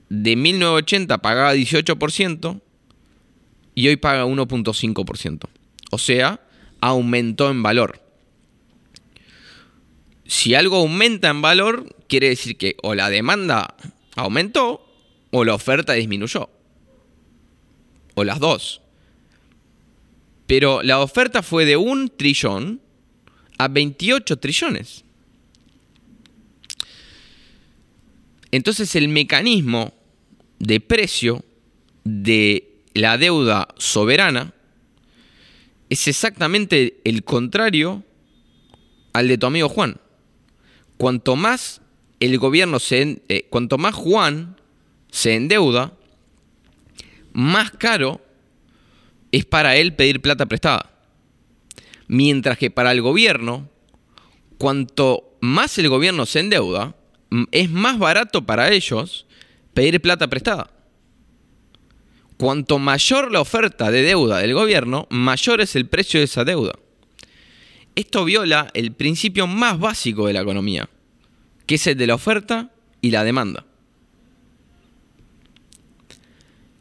de 0.08 0.36
1980 0.36 1.18
pagaba 1.18 1.54
18% 1.54 2.60
y 3.74 3.88
hoy 3.88 3.96
paga 3.96 4.26
1.5%. 4.26 5.48
O 5.90 5.98
sea, 5.98 6.40
aumentó 6.80 7.50
en 7.50 7.62
valor. 7.62 8.02
Si 10.26 10.54
algo 10.54 10.76
aumenta 10.76 11.28
en 11.28 11.42
valor, 11.42 11.94
quiere 12.08 12.28
decir 12.28 12.56
que 12.56 12.76
o 12.82 12.94
la 12.94 13.10
demanda 13.10 13.76
aumentó 14.16 14.84
o 15.30 15.44
la 15.44 15.54
oferta 15.54 15.92
disminuyó. 15.92 16.48
O 18.14 18.24
las 18.24 18.40
dos. 18.40 18.80
Pero 20.46 20.82
la 20.82 21.00
oferta 21.00 21.42
fue 21.42 21.64
de 21.64 21.76
un 21.76 22.08
trillón 22.08 22.80
a 23.58 23.68
28 23.68 24.36
trillones. 24.38 25.04
Entonces 28.50 28.94
el 28.96 29.08
mecanismo 29.08 29.92
de 30.58 30.80
precio 30.80 31.44
de 32.04 32.80
la 32.94 33.18
deuda 33.18 33.68
soberana 33.76 34.54
es 35.90 36.08
exactamente 36.08 37.00
el 37.04 37.24
contrario 37.24 38.02
al 39.12 39.28
de 39.28 39.38
tu 39.38 39.46
amigo 39.46 39.68
Juan. 39.68 40.00
Cuanto 40.96 41.36
más 41.36 41.80
el 42.20 42.38
gobierno 42.38 42.78
se, 42.78 43.22
eh, 43.28 43.46
cuanto 43.50 43.78
más 43.78 43.94
Juan 43.94 44.56
se 45.10 45.34
endeuda, 45.34 45.92
más 47.32 47.70
caro 47.72 48.20
es 49.32 49.44
para 49.44 49.76
él 49.76 49.94
pedir 49.94 50.22
plata 50.22 50.46
prestada. 50.46 50.95
Mientras 52.08 52.58
que 52.58 52.70
para 52.70 52.92
el 52.92 53.02
gobierno, 53.02 53.68
cuanto 54.58 55.36
más 55.40 55.78
el 55.78 55.88
gobierno 55.88 56.26
se 56.26 56.40
endeuda, 56.40 56.94
es 57.50 57.70
más 57.70 57.98
barato 57.98 58.46
para 58.46 58.70
ellos 58.70 59.26
pedir 59.74 60.00
plata 60.00 60.28
prestada. 60.28 60.70
Cuanto 62.38 62.78
mayor 62.78 63.32
la 63.32 63.40
oferta 63.40 63.90
de 63.90 64.02
deuda 64.02 64.38
del 64.38 64.54
gobierno, 64.54 65.06
mayor 65.10 65.60
es 65.60 65.74
el 65.74 65.86
precio 65.86 66.20
de 66.20 66.24
esa 66.24 66.44
deuda. 66.44 66.74
Esto 67.94 68.24
viola 68.24 68.70
el 68.74 68.92
principio 68.92 69.46
más 69.46 69.78
básico 69.78 70.26
de 70.26 70.34
la 70.34 70.42
economía, 70.42 70.88
que 71.64 71.76
es 71.76 71.86
el 71.86 71.96
de 71.96 72.06
la 72.06 72.14
oferta 72.14 72.70
y 73.00 73.10
la 73.10 73.24
demanda. 73.24 73.64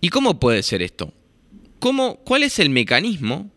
¿Y 0.02 0.10
cómo 0.10 0.40
puede 0.40 0.62
ser 0.62 0.82
esto? 0.82 1.14
¿Cómo, 1.80 2.18
¿Cuál 2.18 2.44
es 2.44 2.60
el 2.60 2.70
mecanismo 2.70 3.50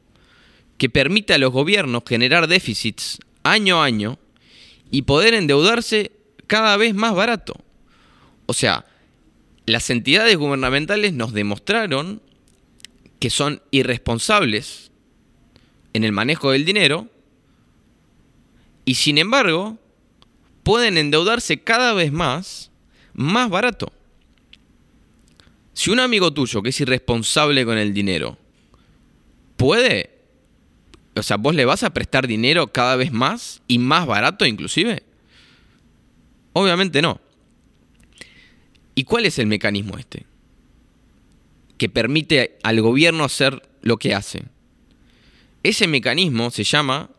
que 0.79 0.89
permite 0.89 1.35
a 1.35 1.39
los 1.39 1.53
gobiernos 1.53 2.03
generar 2.07 2.47
déficits 2.47 3.19
año 3.43 3.83
a 3.83 3.85
año 3.85 4.19
y 4.91 5.03
poder 5.03 5.35
endeudarse 5.35 6.13
cada 6.47 6.77
vez 6.77 6.95
más 6.95 7.15
barato? 7.15 7.55
O 8.47 8.55
sea, 8.55 8.87
las 9.67 9.91
entidades 9.91 10.37
gubernamentales 10.37 11.13
nos 11.13 11.33
demostraron 11.35 12.23
que 13.19 13.31
son 13.31 13.61
irresponsables 13.71 14.91
en 15.93 16.05
el 16.05 16.13
manejo 16.13 16.53
del 16.53 16.65
dinero 16.65 17.09
y 18.85 18.95
sin 18.95 19.19
embargo 19.19 19.77
pueden 20.63 20.97
endeudarse 20.97 21.61
cada 21.61 21.93
vez 21.93 22.13
más, 22.13 22.71
más 23.13 23.51
barato. 23.51 23.93
Si 25.75 25.91
un 25.91 26.01
amigo 26.01 26.33
tuyo 26.33 26.63
que 26.63 26.71
es 26.71 26.81
irresponsable 26.81 27.65
con 27.65 27.79
el 27.79 27.93
dinero 27.93 28.39
puede, 29.57 30.18
o 31.19 31.23
sea, 31.23 31.37
vos 31.37 31.55
le 31.55 31.65
vas 31.65 31.83
a 31.83 31.91
prestar 31.91 32.27
dinero 32.27 32.69
cada 32.69 32.97
vez 32.97 33.13
más 33.13 33.63
y 33.67 33.79
más 33.79 34.07
barato 34.07 34.47
inclusive, 34.47 35.03
obviamente 36.53 37.03
no. 37.03 37.21
¿Y 38.95 39.05
cuál 39.05 39.27
es 39.27 39.39
el 39.39 39.47
mecanismo 39.47 39.97
este? 39.97 40.27
Que 41.77 41.89
permite 41.89 42.59
al 42.63 42.81
gobierno 42.81 43.25
hacer 43.25 43.63
lo 43.81 43.97
que 43.97 44.15
hace. 44.15 44.43
Ese 45.63 45.87
mecanismo 45.87 46.51
se 46.51 46.65
llama 46.65 47.11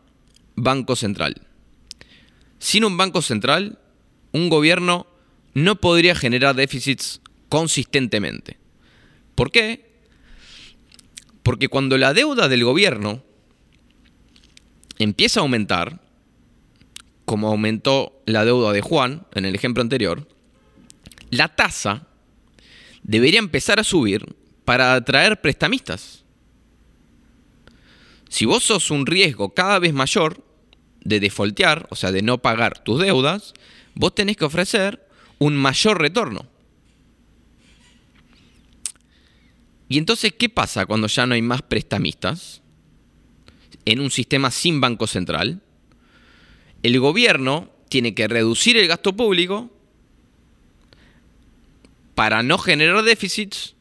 Banco 0.56 0.94
Central. 0.96 1.40
Sin 2.58 2.84
un 2.84 2.98
Banco 2.98 3.22
Central, 3.22 3.78
un 4.32 4.50
gobierno 4.50 5.06
no 5.54 5.76
podría 5.76 6.14
generar 6.14 6.54
déficits 6.54 7.22
consistentemente. 7.48 8.58
¿Por 9.34 9.50
qué? 9.50 9.90
Porque 11.42 11.68
cuando 11.68 11.96
la 11.96 12.12
deuda 12.12 12.48
del 12.48 12.64
gobierno 12.64 13.22
empieza 15.04 15.40
a 15.40 15.42
aumentar, 15.42 16.00
como 17.24 17.48
aumentó 17.48 18.22
la 18.26 18.44
deuda 18.44 18.72
de 18.72 18.82
Juan 18.82 19.26
en 19.34 19.44
el 19.44 19.54
ejemplo 19.54 19.82
anterior, 19.82 20.28
la 21.30 21.48
tasa 21.48 22.06
debería 23.02 23.38
empezar 23.38 23.80
a 23.80 23.84
subir 23.84 24.36
para 24.64 24.94
atraer 24.94 25.40
prestamistas. 25.40 26.24
Si 28.28 28.44
vos 28.44 28.62
sos 28.62 28.90
un 28.90 29.06
riesgo 29.06 29.54
cada 29.54 29.78
vez 29.78 29.92
mayor 29.92 30.44
de 31.02 31.18
defoltear, 31.18 31.86
o 31.90 31.96
sea, 31.96 32.12
de 32.12 32.22
no 32.22 32.38
pagar 32.38 32.84
tus 32.84 33.00
deudas, 33.00 33.54
vos 33.94 34.14
tenés 34.14 34.36
que 34.36 34.44
ofrecer 34.44 35.06
un 35.38 35.56
mayor 35.56 36.00
retorno. 36.00 36.46
Y 39.88 39.98
entonces, 39.98 40.32
¿qué 40.32 40.48
pasa 40.48 40.86
cuando 40.86 41.08
ya 41.08 41.26
no 41.26 41.34
hay 41.34 41.42
más 41.42 41.62
prestamistas? 41.62 42.62
En 43.84 44.00
un 44.00 44.10
sistema 44.10 44.50
sin 44.50 44.80
banco 44.80 45.06
central, 45.06 45.62
el 46.82 47.00
gobierno 47.00 47.70
tiene 47.88 48.14
que 48.14 48.28
reducir 48.28 48.76
el 48.76 48.88
gasto 48.88 49.16
público 49.16 49.70
para 52.14 52.42
no 52.42 52.58
generar 52.58 53.02
déficits 53.02 53.74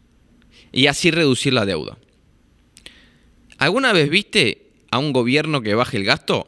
y 0.72 0.88
así 0.88 1.12
reducir 1.12 1.54
la 1.54 1.66
deuda. 1.66 1.98
¿Alguna 3.58 3.92
vez 3.92 4.10
viste 4.10 4.72
a 4.90 5.00
un 5.00 5.12
gobierno 5.12 5.62
que 5.62 5.76
baje 5.76 5.98
el 5.98 6.06
gasto? 6.06 6.48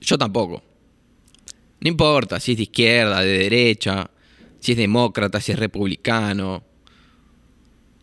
Yo 0.00 0.18
tampoco. 0.18 0.62
No 1.80 1.88
importa 1.88 2.38
si 2.38 2.52
es 2.52 2.58
de 2.58 2.64
izquierda, 2.64 3.22
de 3.22 3.38
derecha, 3.38 4.10
si 4.58 4.72
es 4.72 4.78
demócrata, 4.78 5.40
si 5.40 5.52
es 5.52 5.58
republicano, 5.58 6.62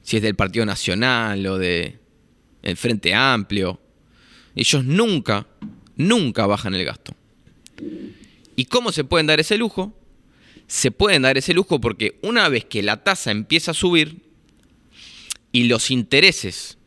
si 0.02 0.18
es 0.18 0.24
del 0.24 0.36
Partido 0.36 0.66
Nacional 0.66 1.46
o 1.46 1.58
de 1.58 2.00
el 2.64 2.78
Frente 2.78 3.14
Amplio. 3.14 3.80
Ellos 4.58 4.84
nunca, 4.84 5.48
nunca 5.96 6.46
bajan 6.46 6.76
el 6.76 6.84
gasto. 6.84 7.14
¿Y 8.58 8.66
cómo 8.66 8.92
se 8.92 9.06
pueden 9.06 9.28
dar 9.28 9.40
ese 9.40 9.58
lujo? 9.58 9.94
se 10.68 10.92
pueden 10.92 11.22
dar 11.22 11.38
ese 11.38 11.54
lujo 11.54 11.80
porque 11.80 12.20
una 12.22 12.50
vez 12.50 12.66
que 12.66 12.84
la 12.84 13.04
tasa 13.04 13.32
empieza 13.32 13.72
a 13.72 13.74
subir 13.74 14.22
y 15.52 15.64
los 15.64 15.90
intereses 15.92 16.78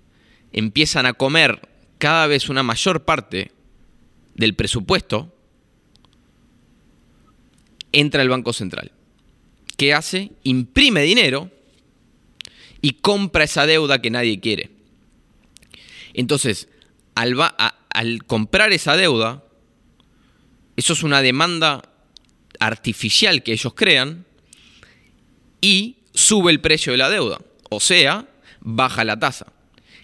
empiezan 0.52 1.06
a 1.06 1.14
comer 1.14 1.68
cada 1.98 2.26
vez 2.26 2.48
una 2.48 2.62
mayor 2.62 3.04
parte 3.04 3.52
del 4.34 4.54
presupuesto, 4.54 5.34
entra 7.92 8.22
el 8.22 8.28
Banco 8.28 8.52
Central. 8.52 8.92
¿Qué 9.76 9.94
hace? 9.94 10.32
Imprime 10.44 11.02
dinero 11.02 11.50
y 12.82 12.92
compra 12.92 13.44
esa 13.44 13.66
deuda 13.66 14.00
que 14.00 14.10
nadie 14.10 14.40
quiere. 14.40 14.70
Entonces, 16.12 16.68
al, 17.20 17.36
al 17.90 18.24
comprar 18.24 18.72
esa 18.72 18.96
deuda, 18.96 19.44
eso 20.76 20.94
es 20.94 21.02
una 21.02 21.20
demanda 21.20 21.82
artificial 22.58 23.42
que 23.42 23.52
ellos 23.52 23.74
crean 23.74 24.24
y 25.60 25.98
sube 26.14 26.50
el 26.50 26.60
precio 26.60 26.92
de 26.92 26.98
la 26.98 27.10
deuda, 27.10 27.38
o 27.68 27.78
sea, 27.78 28.26
baja 28.60 29.04
la 29.04 29.18
tasa. 29.18 29.52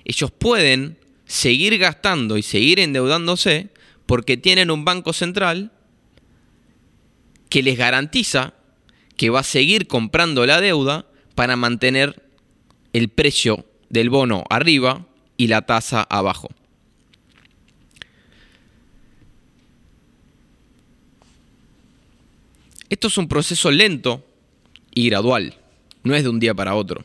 Ellos 0.04 0.30
pueden 0.30 0.99
seguir 1.25 1.78
gastando 1.78 2.37
y 2.37 2.42
seguir 2.42 2.80
endeudándose 2.80 3.70
porque 4.04 4.37
tienen 4.37 4.70
un 4.70 4.85
banco 4.85 5.14
central 5.14 5.73
que 7.49 7.62
les 7.62 7.78
garantiza 7.78 8.52
que 9.16 9.30
va 9.30 9.40
a 9.40 9.44
seguir 9.44 9.87
comprando 9.87 10.44
la 10.44 10.61
deuda 10.61 11.06
para 11.35 11.56
mantener 11.56 12.23
el 12.92 13.08
precio 13.08 13.64
del 13.88 14.11
bono 14.11 14.44
arriba 14.50 15.06
y 15.38 15.46
la 15.46 15.62
tasa 15.62 16.02
abajo. 16.02 16.50
Esto 22.88 23.09
es 23.09 23.19
un 23.19 23.28
proceso 23.28 23.71
lento 23.71 24.25
y 24.95 25.09
gradual, 25.09 25.55
no 26.02 26.14
es 26.14 26.23
de 26.23 26.28
un 26.28 26.40
día 26.40 26.55
para 26.55 26.75
otro. 26.75 27.05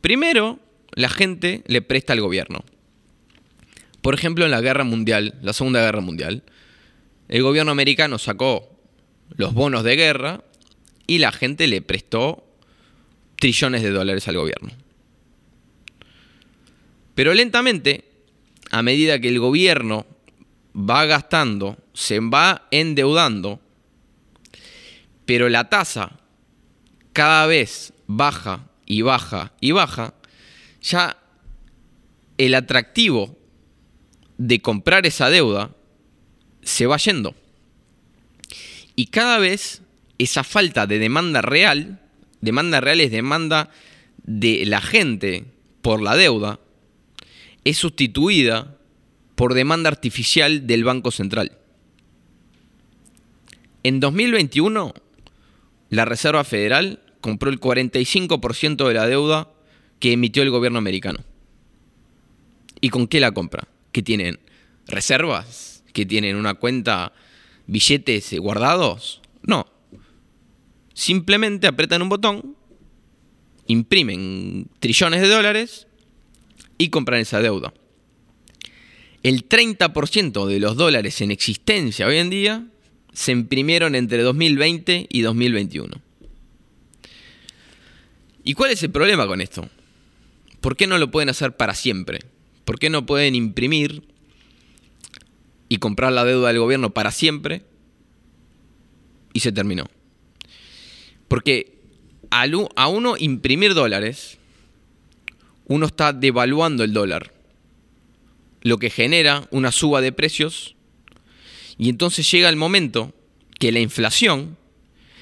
Primero, 0.00 0.58
la 0.92 1.08
gente 1.08 1.62
le 1.66 1.82
presta 1.82 2.12
al 2.12 2.20
gobierno. 2.20 2.64
Por 4.02 4.14
ejemplo, 4.14 4.44
en 4.44 4.50
la 4.50 4.60
Guerra 4.60 4.84
Mundial, 4.84 5.34
la 5.42 5.52
Segunda 5.52 5.80
Guerra 5.80 6.00
Mundial, 6.00 6.42
el 7.28 7.42
gobierno 7.42 7.72
americano 7.72 8.18
sacó 8.18 8.70
los 9.36 9.52
bonos 9.52 9.82
de 9.82 9.96
guerra 9.96 10.44
y 11.06 11.18
la 11.18 11.32
gente 11.32 11.66
le 11.66 11.82
prestó 11.82 12.44
trillones 13.36 13.82
de 13.82 13.90
dólares 13.90 14.28
al 14.28 14.36
gobierno. 14.36 14.70
Pero 17.14 17.34
lentamente, 17.34 18.04
a 18.70 18.82
medida 18.82 19.18
que 19.18 19.28
el 19.28 19.40
gobierno 19.40 20.06
va 20.76 21.06
gastando, 21.06 21.78
se 21.94 22.20
va 22.20 22.68
endeudando, 22.70 23.60
pero 25.26 25.48
la 25.48 25.68
tasa 25.68 26.18
cada 27.12 27.46
vez 27.46 27.92
baja 28.06 28.68
y 28.86 29.02
baja 29.02 29.52
y 29.60 29.72
baja, 29.72 30.14
ya 30.80 31.18
el 32.38 32.54
atractivo 32.54 33.36
de 34.38 34.60
comprar 34.60 35.06
esa 35.06 35.28
deuda 35.28 35.70
se 36.62 36.86
va 36.86 36.96
yendo. 36.98 37.34
Y 38.94 39.06
cada 39.06 39.38
vez 39.38 39.82
esa 40.18 40.44
falta 40.44 40.86
de 40.86 40.98
demanda 40.98 41.42
real, 41.42 42.00
demanda 42.40 42.80
real 42.80 43.00
es 43.00 43.10
demanda 43.10 43.70
de 44.22 44.64
la 44.66 44.80
gente 44.80 45.44
por 45.82 46.02
la 46.02 46.16
deuda, 46.16 46.60
es 47.64 47.78
sustituida 47.78 48.76
por 49.34 49.54
demanda 49.54 49.88
artificial 49.88 50.66
del 50.66 50.84
Banco 50.84 51.10
Central. 51.10 51.58
En 53.82 54.00
2021, 54.00 54.94
la 55.90 56.04
Reserva 56.04 56.44
Federal 56.44 57.00
compró 57.20 57.50
el 57.50 57.60
45% 57.60 58.86
de 58.86 58.94
la 58.94 59.06
deuda 59.06 59.50
que 60.00 60.12
emitió 60.12 60.42
el 60.42 60.50
gobierno 60.50 60.78
americano. 60.78 61.20
¿Y 62.80 62.90
con 62.90 63.06
qué 63.06 63.20
la 63.20 63.32
compra? 63.32 63.66
¿Que 63.92 64.02
tienen 64.02 64.38
reservas? 64.86 65.84
¿Que 65.92 66.06
tienen 66.06 66.36
una 66.36 66.54
cuenta, 66.54 67.12
billetes 67.66 68.38
guardados? 68.38 69.22
No. 69.42 69.66
Simplemente 70.92 71.66
apretan 71.66 72.02
un 72.02 72.08
botón, 72.08 72.56
imprimen 73.66 74.68
trillones 74.78 75.20
de 75.20 75.28
dólares 75.28 75.86
y 76.78 76.88
compran 76.90 77.20
esa 77.20 77.40
deuda. 77.40 77.72
El 79.22 79.48
30% 79.48 80.46
de 80.46 80.60
los 80.60 80.76
dólares 80.76 81.20
en 81.20 81.30
existencia 81.30 82.06
hoy 82.06 82.18
en 82.18 82.30
día 82.30 82.66
se 83.16 83.32
imprimieron 83.32 83.94
entre 83.94 84.22
2020 84.22 85.06
y 85.08 85.22
2021. 85.22 86.02
¿Y 88.44 88.52
cuál 88.52 88.72
es 88.72 88.82
el 88.82 88.90
problema 88.90 89.26
con 89.26 89.40
esto? 89.40 89.66
¿Por 90.60 90.76
qué 90.76 90.86
no 90.86 90.98
lo 90.98 91.10
pueden 91.10 91.30
hacer 91.30 91.56
para 91.56 91.74
siempre? 91.74 92.20
¿Por 92.66 92.78
qué 92.78 92.90
no 92.90 93.06
pueden 93.06 93.34
imprimir 93.34 94.02
y 95.70 95.78
comprar 95.78 96.12
la 96.12 96.26
deuda 96.26 96.48
del 96.48 96.58
gobierno 96.58 96.90
para 96.90 97.10
siempre? 97.10 97.62
Y 99.32 99.40
se 99.40 99.50
terminó. 99.50 99.86
Porque 101.26 101.78
a 102.28 102.88
uno 102.88 103.16
imprimir 103.18 103.72
dólares, 103.72 104.36
uno 105.64 105.86
está 105.86 106.12
devaluando 106.12 106.84
el 106.84 106.92
dólar, 106.92 107.32
lo 108.60 108.76
que 108.76 108.90
genera 108.90 109.48
una 109.50 109.72
suba 109.72 110.02
de 110.02 110.12
precios 110.12 110.75
y 111.78 111.88
entonces 111.88 112.30
llega 112.30 112.48
el 112.48 112.56
momento 112.56 113.12
que 113.58 113.72
la 113.72 113.80
inflación 113.80 114.56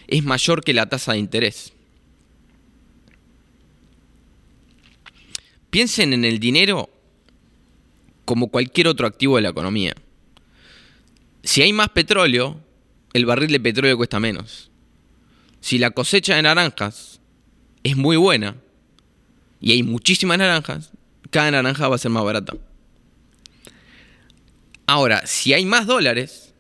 es 0.06 0.24
mayor 0.24 0.62
que 0.62 0.74
la 0.74 0.88
tasa 0.88 1.12
de 1.12 1.18
interés. 1.18 1.72
Piensen 5.70 6.12
en 6.12 6.24
el 6.24 6.38
dinero 6.38 6.88
como 8.24 8.48
cualquier 8.48 8.88
otro 8.88 9.06
activo 9.06 9.36
de 9.36 9.42
la 9.42 9.48
economía. 9.50 9.94
Si 11.42 11.62
hay 11.62 11.72
más 11.72 11.88
petróleo, 11.90 12.60
el 13.12 13.26
barril 13.26 13.50
de 13.50 13.60
petróleo 13.60 13.96
cuesta 13.96 14.20
menos. 14.20 14.70
Si 15.60 15.78
la 15.78 15.90
cosecha 15.90 16.36
de 16.36 16.42
naranjas 16.42 17.20
es 17.82 17.96
muy 17.96 18.16
buena, 18.16 18.56
y 19.60 19.72
hay 19.72 19.82
muchísimas 19.82 20.38
naranjas, 20.38 20.90
cada 21.30 21.50
naranja 21.50 21.88
va 21.88 21.96
a 21.96 21.98
ser 21.98 22.10
más 22.10 22.24
barata. 22.24 22.54
Ahora, 24.86 25.26
si 25.26 25.52
hay 25.54 25.64
más 25.64 25.86
dólares, 25.86 26.54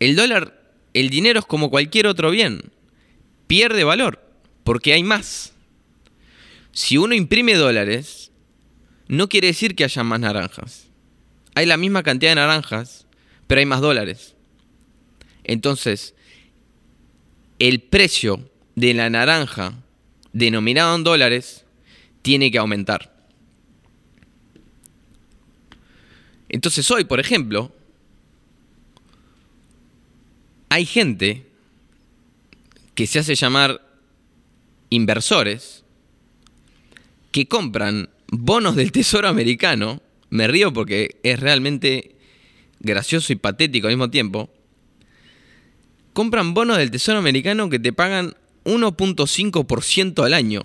el 0.00 0.16
dólar, 0.16 0.60
el 0.94 1.10
dinero 1.10 1.40
es 1.40 1.46
como 1.46 1.70
cualquier 1.70 2.06
otro 2.06 2.30
bien, 2.30 2.72
pierde 3.46 3.84
valor 3.84 4.20
porque 4.64 4.92
hay 4.92 5.02
más. 5.02 5.52
Si 6.72 6.96
uno 6.96 7.14
imprime 7.14 7.54
dólares, 7.54 8.30
no 9.08 9.28
quiere 9.28 9.48
decir 9.48 9.74
que 9.74 9.84
haya 9.84 10.02
más 10.02 10.20
naranjas. 10.20 10.88
Hay 11.54 11.66
la 11.66 11.76
misma 11.76 12.02
cantidad 12.02 12.30
de 12.30 12.36
naranjas, 12.36 13.06
pero 13.46 13.58
hay 13.58 13.66
más 13.66 13.80
dólares. 13.80 14.34
Entonces, 15.44 16.14
el 17.58 17.80
precio 17.82 18.50
de 18.74 18.94
la 18.94 19.10
naranja 19.10 19.74
denominado 20.32 20.96
en 20.96 21.04
dólares 21.04 21.66
tiene 22.22 22.50
que 22.50 22.58
aumentar. 22.58 23.11
Entonces 26.52 26.88
hoy, 26.90 27.04
por 27.04 27.18
ejemplo, 27.18 27.72
hay 30.68 30.86
gente 30.86 31.46
que 32.94 33.06
se 33.06 33.18
hace 33.18 33.34
llamar 33.34 33.80
inversores 34.90 35.84
que 37.32 37.48
compran 37.48 38.10
bonos 38.28 38.76
del 38.76 38.92
Tesoro 38.92 39.28
americano. 39.28 40.02
Me 40.30 40.46
río 40.46 40.72
porque 40.72 41.16
es 41.22 41.40
realmente 41.40 42.16
gracioso 42.80 43.32
y 43.32 43.36
patético 43.36 43.86
al 43.86 43.94
mismo 43.94 44.10
tiempo. 44.10 44.50
Compran 46.12 46.52
bonos 46.52 46.76
del 46.76 46.90
Tesoro 46.90 47.18
americano 47.18 47.70
que 47.70 47.78
te 47.78 47.94
pagan 47.94 48.34
1.5% 48.64 50.24
al 50.24 50.34
año, 50.34 50.62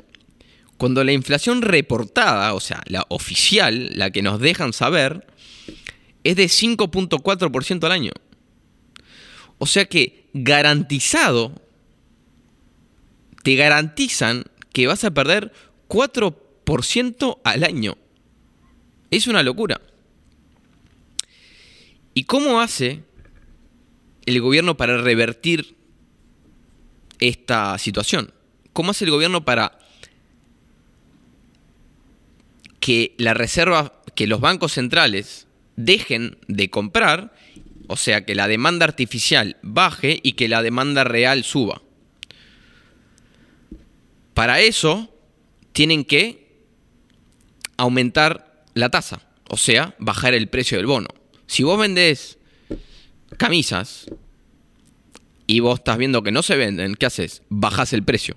cuando 0.78 1.04
la 1.04 1.13
inflación 1.13 1.62
reportada, 1.62 2.54
o 2.54 2.60
sea, 2.60 2.84
la 2.88 3.06
oficial, 3.10 3.91
la 3.95 4.12
que 4.12 4.21
nos 4.21 4.39
dejan 4.39 4.73
saber, 4.73 5.26
es 6.28 6.36
de 6.36 6.48
5.4% 6.48 7.86
al 7.86 7.92
año. 7.94 8.12
O 9.60 9.66
sea 9.66 9.86
que 9.86 10.28
garantizado, 10.34 11.54
te 13.44 13.56
garantizan 13.56 14.44
que 14.74 14.88
vas 14.88 15.06
a 15.06 15.12
perder 15.12 15.54
4% 15.88 17.40
al 17.46 17.63
año. 17.63 17.98
Es 19.10 19.28
una 19.28 19.42
locura. 19.42 19.80
¿Y 22.13 22.26
cómo 22.26 22.60
hace 22.60 23.06
el 24.26 24.42
gobierno 24.42 24.76
para 24.76 24.98
revertir 24.98 25.78
esta 27.20 27.78
situación? 27.78 28.34
¿Cómo 28.74 28.92
hace 28.92 29.06
el 29.06 29.12
gobierno 29.12 29.46
para 29.46 29.80
que 32.82 33.16
la 33.18 33.34
reserva, 33.34 34.02
que 34.13 34.28
los 34.28 34.42
bancos 34.42 34.74
centrales 34.74 35.47
dejen 35.78 36.38
de 36.48 36.70
comprar, 36.70 37.34
o 37.88 37.96
sea, 37.96 38.26
que 38.26 38.36
la 38.36 38.50
demanda 38.50 38.84
artificial 38.84 39.56
baje 39.62 40.20
y 40.22 40.34
que 40.34 40.50
la 40.50 40.62
demanda 40.62 41.06
real 41.06 41.46
suba? 41.46 41.82
Para 44.34 44.60
eso 44.60 45.13
tienen 45.72 46.04
que 46.04 46.48
aumentar 47.78 48.66
la 48.74 48.90
tasa, 48.90 49.22
o 49.50 49.58
sea, 49.58 49.96
bajar 50.00 50.34
el 50.34 50.50
precio 50.50 50.78
del 50.78 50.88
bono. 50.88 51.08
Si 51.46 51.63
vos 51.63 51.80
vendés 51.80 52.38
camisas 53.38 54.08
y 55.46 55.60
vos 55.62 55.80
estás 55.80 55.98
viendo 55.98 56.24
que 56.24 56.32
no 56.32 56.44
se 56.44 56.58
venden, 56.58 56.96
¿qué 56.96 57.06
haces? 57.06 57.44
Bajás 57.50 57.94
el 57.94 58.04
precio. 58.04 58.36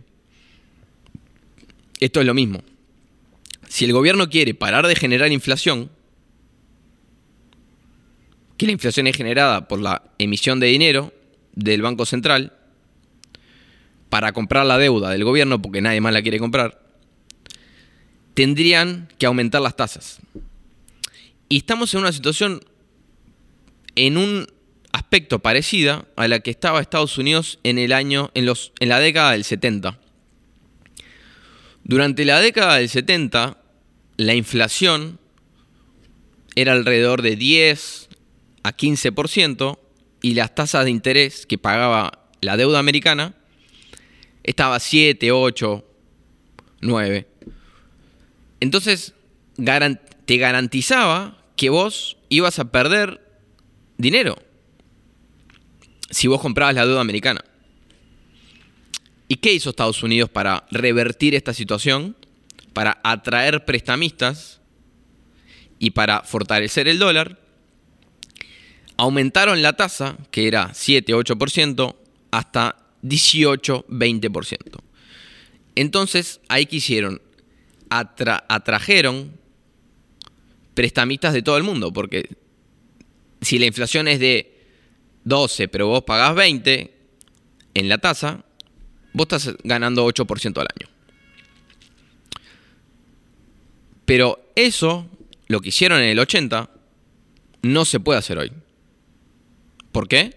Esto 1.98 2.20
es 2.20 2.26
lo 2.26 2.34
mismo. 2.34 2.62
Si 3.68 3.84
el 3.84 3.92
gobierno 3.92 4.30
quiere 4.30 4.54
parar 4.54 4.86
de 4.86 4.96
generar 4.96 5.32
inflación, 5.32 5.90
que 8.60 8.66
la 8.66 8.72
inflación 8.72 9.06
es 9.06 9.16
generada 9.16 9.68
por 9.68 9.80
la 9.80 10.02
emisión 10.18 10.60
de 10.60 10.66
dinero 10.66 11.14
del 11.54 11.80
Banco 11.80 12.04
Central 12.04 12.52
para 14.10 14.32
comprar 14.34 14.66
la 14.66 14.76
deuda 14.76 15.08
del 15.08 15.24
gobierno, 15.24 15.62
porque 15.62 15.80
nadie 15.80 16.02
más 16.02 16.12
la 16.12 16.20
quiere 16.20 16.38
comprar, 16.38 16.78
tendrían 18.34 19.08
que 19.16 19.24
aumentar 19.24 19.62
las 19.62 19.76
tasas. 19.76 20.18
Y 21.48 21.56
estamos 21.56 21.94
en 21.94 22.00
una 22.00 22.12
situación, 22.12 22.60
en 23.96 24.18
un 24.18 24.46
aspecto 24.92 25.38
parecida 25.38 26.04
a 26.16 26.28
la 26.28 26.40
que 26.40 26.50
estaba 26.50 26.82
Estados 26.82 27.16
Unidos 27.16 27.60
en 27.62 27.78
el 27.78 27.94
año, 27.94 28.30
en, 28.34 28.44
los, 28.44 28.72
en 28.78 28.90
la 28.90 29.00
década 29.00 29.32
del 29.32 29.44
70. 29.44 29.98
Durante 31.84 32.26
la 32.26 32.40
década 32.40 32.76
del 32.76 32.90
70, 32.90 33.56
la 34.18 34.34
inflación 34.34 35.18
era 36.56 36.72
alrededor 36.72 37.22
de 37.22 37.36
10 37.36 38.09
a 38.62 38.76
15% 38.76 39.78
y 40.22 40.34
las 40.34 40.54
tasas 40.54 40.84
de 40.84 40.90
interés 40.90 41.46
que 41.46 41.58
pagaba 41.58 42.28
la 42.40 42.56
deuda 42.56 42.78
americana 42.78 43.34
estaba 44.42 44.78
7, 44.78 45.32
8, 45.32 45.84
9. 46.80 47.26
Entonces, 48.60 49.14
te 49.56 50.36
garantizaba 50.36 51.42
que 51.56 51.70
vos 51.70 52.16
ibas 52.28 52.58
a 52.58 52.70
perder 52.70 53.20
dinero 53.98 54.36
si 56.10 56.26
vos 56.26 56.40
comprabas 56.40 56.74
la 56.74 56.86
deuda 56.86 57.00
americana. 57.00 57.44
¿Y 59.28 59.36
qué 59.36 59.52
hizo 59.52 59.70
Estados 59.70 60.02
Unidos 60.02 60.28
para 60.28 60.66
revertir 60.70 61.34
esta 61.34 61.54
situación? 61.54 62.16
Para 62.72 63.00
atraer 63.04 63.64
prestamistas 63.64 64.60
y 65.78 65.90
para 65.90 66.22
fortalecer 66.22 66.88
el 66.88 66.98
dólar. 66.98 67.39
Aumentaron 69.00 69.62
la 69.62 69.72
tasa, 69.72 70.18
que 70.30 70.46
era 70.46 70.72
7-8%, 70.72 71.96
hasta 72.32 72.76
18-20%. 73.02 74.58
Entonces, 75.74 76.42
ahí 76.48 76.66
que 76.66 76.76
hicieron, 76.76 77.22
atrajeron 77.88 79.32
prestamistas 80.74 81.32
de 81.32 81.40
todo 81.40 81.56
el 81.56 81.62
mundo, 81.62 81.94
porque 81.94 82.28
si 83.40 83.58
la 83.58 83.64
inflación 83.64 84.06
es 84.06 84.20
de 84.20 84.66
12, 85.24 85.68
pero 85.68 85.86
vos 85.86 86.02
pagás 86.02 86.34
20 86.34 86.94
en 87.72 87.88
la 87.88 87.96
tasa, 87.96 88.44
vos 89.14 89.24
estás 89.30 89.56
ganando 89.64 90.06
8% 90.06 90.58
al 90.58 90.68
año. 90.76 90.90
Pero 94.04 94.52
eso, 94.54 95.08
lo 95.48 95.62
que 95.62 95.70
hicieron 95.70 96.02
en 96.02 96.10
el 96.10 96.18
80, 96.18 96.68
no 97.62 97.86
se 97.86 97.98
puede 97.98 98.18
hacer 98.18 98.36
hoy. 98.36 98.52
¿Por 99.92 100.08
qué? 100.08 100.36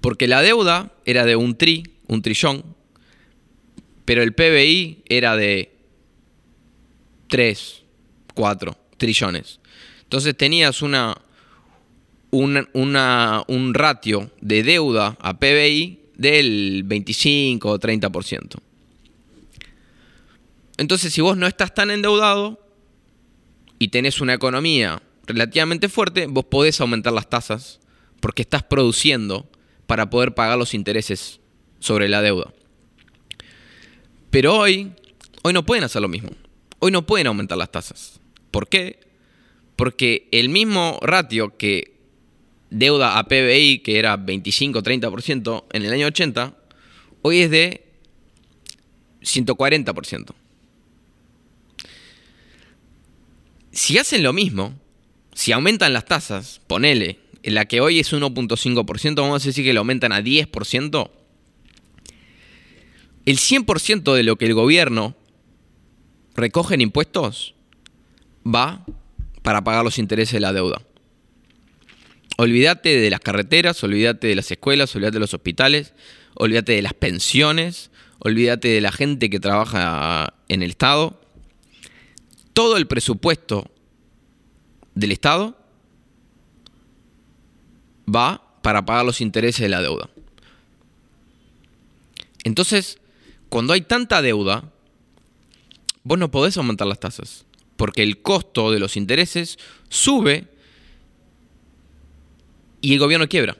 Porque 0.00 0.28
la 0.28 0.42
deuda 0.42 0.92
era 1.04 1.24
de 1.24 1.36
un 1.36 1.56
tri, 1.56 1.84
un 2.06 2.22
trillón, 2.22 2.64
pero 4.04 4.22
el 4.22 4.34
PBI 4.34 5.02
era 5.08 5.36
de 5.36 5.72
3, 7.28 7.82
4 8.34 8.78
trillones. 8.96 9.60
Entonces 10.02 10.36
tenías 10.36 10.82
una, 10.82 11.16
un 12.30 13.74
ratio 13.74 14.30
de 14.40 14.62
deuda 14.62 15.16
a 15.20 15.38
PBI 15.38 16.00
del 16.16 16.82
25 16.84 17.70
o 17.70 17.80
30%. 17.80 18.56
Entonces, 20.76 21.12
si 21.12 21.20
vos 21.20 21.36
no 21.36 21.46
estás 21.46 21.72
tan 21.72 21.90
endeudado 21.90 22.60
y 23.78 23.88
tenés 23.88 24.20
una 24.20 24.34
economía 24.34 25.02
relativamente 25.26 25.88
fuerte, 25.88 26.26
vos 26.26 26.44
podés 26.44 26.80
aumentar 26.80 27.12
las 27.12 27.28
tasas 27.28 27.80
porque 28.20 28.42
estás 28.42 28.62
produciendo 28.62 29.48
para 29.86 30.10
poder 30.10 30.34
pagar 30.34 30.58
los 30.58 30.74
intereses 30.74 31.40
sobre 31.78 32.08
la 32.08 32.22
deuda. 32.22 32.52
Pero 34.30 34.56
hoy, 34.56 34.92
hoy 35.42 35.52
no 35.52 35.64
pueden 35.64 35.84
hacer 35.84 36.02
lo 36.02 36.08
mismo. 36.08 36.30
Hoy 36.78 36.90
no 36.90 37.06
pueden 37.06 37.26
aumentar 37.26 37.58
las 37.58 37.70
tasas. 37.70 38.20
¿Por 38.50 38.68
qué? 38.68 38.98
Porque 39.76 40.28
el 40.32 40.48
mismo 40.48 40.98
ratio 41.02 41.56
que 41.56 41.94
deuda 42.70 43.18
a 43.18 43.24
PBI, 43.24 43.80
que 43.80 43.98
era 43.98 44.16
25-30% 44.16 45.64
en 45.72 45.84
el 45.84 45.92
año 45.92 46.06
80, 46.06 46.56
hoy 47.22 47.42
es 47.42 47.50
de 47.50 47.84
140%. 49.22 50.34
Si 53.72 53.98
hacen 53.98 54.22
lo 54.22 54.32
mismo, 54.32 54.74
si 55.34 55.52
aumentan 55.52 55.92
las 55.92 56.06
tasas, 56.06 56.60
ponele, 56.66 57.18
en 57.42 57.54
la 57.54 57.66
que 57.66 57.80
hoy 57.80 58.00
es 58.00 58.12
1.5%, 58.12 59.14
vamos 59.16 59.44
a 59.44 59.46
decir 59.46 59.64
que 59.64 59.74
lo 59.74 59.80
aumentan 59.80 60.12
a 60.12 60.20
10%, 60.20 61.10
el 63.26 63.38
100% 63.38 64.14
de 64.14 64.22
lo 64.22 64.36
que 64.36 64.46
el 64.46 64.54
gobierno 64.54 65.16
recoge 66.34 66.74
en 66.74 66.82
impuestos 66.82 67.54
va 68.46 68.84
para 69.42 69.64
pagar 69.64 69.84
los 69.84 69.98
intereses 69.98 70.34
de 70.34 70.40
la 70.40 70.52
deuda. 70.52 70.82
Olvídate 72.36 72.98
de 72.98 73.10
las 73.10 73.20
carreteras, 73.20 73.82
olvídate 73.84 74.26
de 74.26 74.34
las 74.34 74.50
escuelas, 74.50 74.94
olvídate 74.94 75.14
de 75.14 75.20
los 75.20 75.34
hospitales, 75.34 75.94
olvídate 76.34 76.72
de 76.72 76.82
las 76.82 76.94
pensiones, 76.94 77.90
olvídate 78.18 78.68
de 78.68 78.80
la 78.80 78.90
gente 78.90 79.30
que 79.30 79.40
trabaja 79.40 80.34
en 80.48 80.62
el 80.62 80.70
Estado. 80.70 81.20
Todo 82.52 82.76
el 82.76 82.86
presupuesto 82.86 83.70
del 84.94 85.12
Estado 85.12 85.56
va 88.12 88.42
para 88.62 88.84
pagar 88.84 89.04
los 89.04 89.20
intereses 89.20 89.60
de 89.60 89.68
la 89.68 89.82
deuda. 89.82 90.08
Entonces, 92.44 92.98
cuando 93.48 93.72
hay 93.72 93.80
tanta 93.82 94.22
deuda, 94.22 94.70
vos 96.02 96.18
no 96.18 96.30
podés 96.30 96.56
aumentar 96.56 96.86
las 96.86 97.00
tasas, 97.00 97.46
porque 97.76 98.02
el 98.02 98.22
costo 98.22 98.70
de 98.70 98.78
los 98.78 98.96
intereses 98.96 99.58
sube 99.88 100.48
y 102.80 102.92
el 102.92 102.98
gobierno 102.98 103.28
quiebra. 103.28 103.56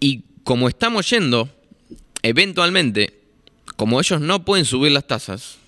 Y 0.00 0.24
como 0.44 0.68
estamos 0.68 1.08
yendo, 1.10 1.48
eventualmente, 2.22 3.15
como 3.74 4.00
ellos 4.00 4.20
no 4.20 4.44
pueden 4.44 4.64
subir 4.64 4.92
las 4.92 5.06
tasas, 5.06 5.58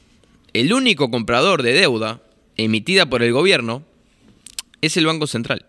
el 0.53 0.73
único 0.73 1.11
comprador 1.11 1.63
de 1.63 1.73
deuda 1.73 2.23
emitida 2.57 3.09
por 3.11 3.23
el 3.23 3.33
gobierno 3.33 3.83
es 4.81 4.97
el 4.97 5.07
Banco 5.07 5.27
Central. 5.27 5.67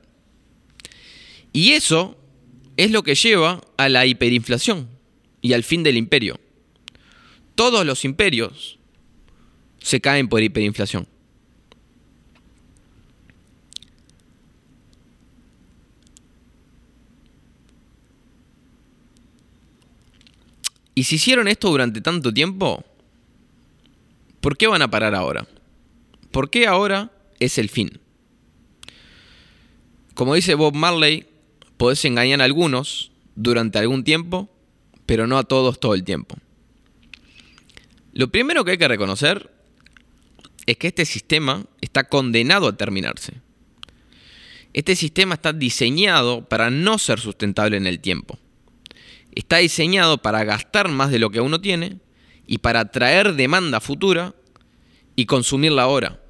Y 1.52 1.72
eso 1.72 2.18
es 2.78 2.92
lo 2.92 3.04
que 3.04 3.16
lleva 3.16 3.62
a 3.78 3.90
la 3.90 4.06
hiperinflación 4.06 4.88
y 5.42 5.54
al 5.54 5.64
fin 5.64 5.84
del 5.84 5.98
imperio. 5.98 6.40
Todos 7.56 7.86
los 7.86 8.06
imperios 8.06 8.80
se 9.80 10.00
caen 10.00 10.30
por 10.30 10.42
hiperinflación. 10.42 11.08
Y 21.00 21.06
si 21.06 21.16
hicieron 21.16 21.48
esto 21.48 21.70
durante 21.70 22.02
tanto 22.02 22.34
tiempo, 22.34 22.84
¿por 24.42 24.58
qué 24.58 24.68
van 24.68 24.82
a 24.82 24.92
parar 24.92 25.16
ahora? 25.16 25.48
¿Por 26.30 26.50
qué 26.50 26.68
ahora 26.68 27.14
es 27.40 27.58
el 27.58 27.70
fin? 27.70 28.02
Como 30.14 30.36
dice 30.36 30.56
Bob 30.56 30.76
Marley, 30.76 31.26
podés 31.78 32.04
engañar 32.04 32.42
a 32.42 32.44
algunos 32.44 33.14
durante 33.36 33.80
algún 33.80 34.04
tiempo, 34.04 34.50
pero 35.06 35.26
no 35.26 35.38
a 35.38 35.46
todos 35.46 35.80
todo 35.80 35.94
el 35.94 36.04
tiempo. 36.04 36.36
Lo 38.12 38.28
primero 38.28 38.66
que 38.66 38.72
hay 38.72 38.78
que 38.78 38.90
reconocer 38.90 39.50
es 40.66 40.76
que 40.76 40.88
este 40.88 41.06
sistema 41.06 41.66
está 41.80 42.10
condenado 42.10 42.68
a 42.68 42.76
terminarse. 42.76 43.36
Este 44.74 44.98
sistema 44.98 45.36
está 45.36 45.54
diseñado 45.54 46.44
para 46.50 46.70
no 46.70 46.98
ser 46.98 47.22
sustentable 47.22 47.78
en 47.78 47.88
el 47.88 48.02
tiempo 48.02 48.38
está 49.40 49.58
diseñado 49.58 50.18
para 50.18 50.44
gastar 50.44 50.90
más 50.90 51.12
de 51.12 51.20
lo 51.20 51.30
que 51.30 51.42
uno 51.42 51.62
tiene 51.62 52.00
y 52.46 52.60
para 52.60 52.82
atraer 52.82 53.36
demanda 53.36 53.80
futura 53.80 54.36
y 55.16 55.26
consumirla 55.26 55.84
ahora. 55.84 56.22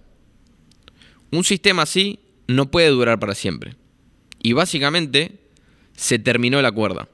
Un 1.32 1.44
sistema 1.44 1.84
así 1.84 2.20
no 2.48 2.72
puede 2.72 2.90
durar 2.90 3.20
para 3.20 3.36
siempre. 3.36 3.76
Y 4.42 4.54
básicamente 4.54 5.40
se 5.96 6.20
terminó 6.20 6.62
la 6.62 6.72
cuerda. 6.72 7.10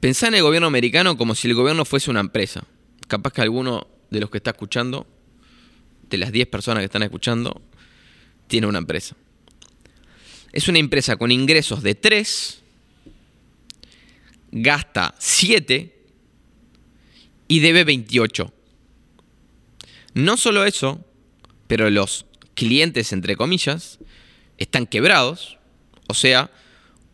Pensá 0.00 0.28
en 0.28 0.34
el 0.34 0.42
gobierno 0.42 0.66
americano 0.66 1.16
como 1.16 1.34
si 1.34 1.48
el 1.48 1.54
gobierno 1.54 1.84
fuese 1.84 2.10
una 2.10 2.20
empresa. 2.20 2.64
Capaz 3.08 3.32
que 3.32 3.42
alguno 3.42 3.86
de 4.10 4.20
los 4.20 4.30
que 4.30 4.38
está 4.38 4.50
escuchando, 4.50 5.06
de 6.08 6.18
las 6.18 6.32
10 6.32 6.48
personas 6.48 6.80
que 6.80 6.86
están 6.86 7.02
escuchando, 7.02 7.60
tiene 8.46 8.66
una 8.66 8.78
empresa. 8.78 9.16
Es 10.52 10.66
una 10.68 10.78
empresa 10.78 11.16
con 11.16 11.30
ingresos 11.30 11.82
de 11.82 11.94
3 11.94 12.59
gasta 14.50 15.14
7 15.18 15.96
y 17.48 17.60
debe 17.60 17.84
28. 17.84 18.52
No 20.14 20.36
solo 20.36 20.64
eso, 20.64 21.04
pero 21.66 21.90
los 21.90 22.26
clientes, 22.54 23.12
entre 23.12 23.36
comillas, 23.36 23.98
están 24.58 24.86
quebrados. 24.86 25.58
O 26.08 26.14
sea, 26.14 26.50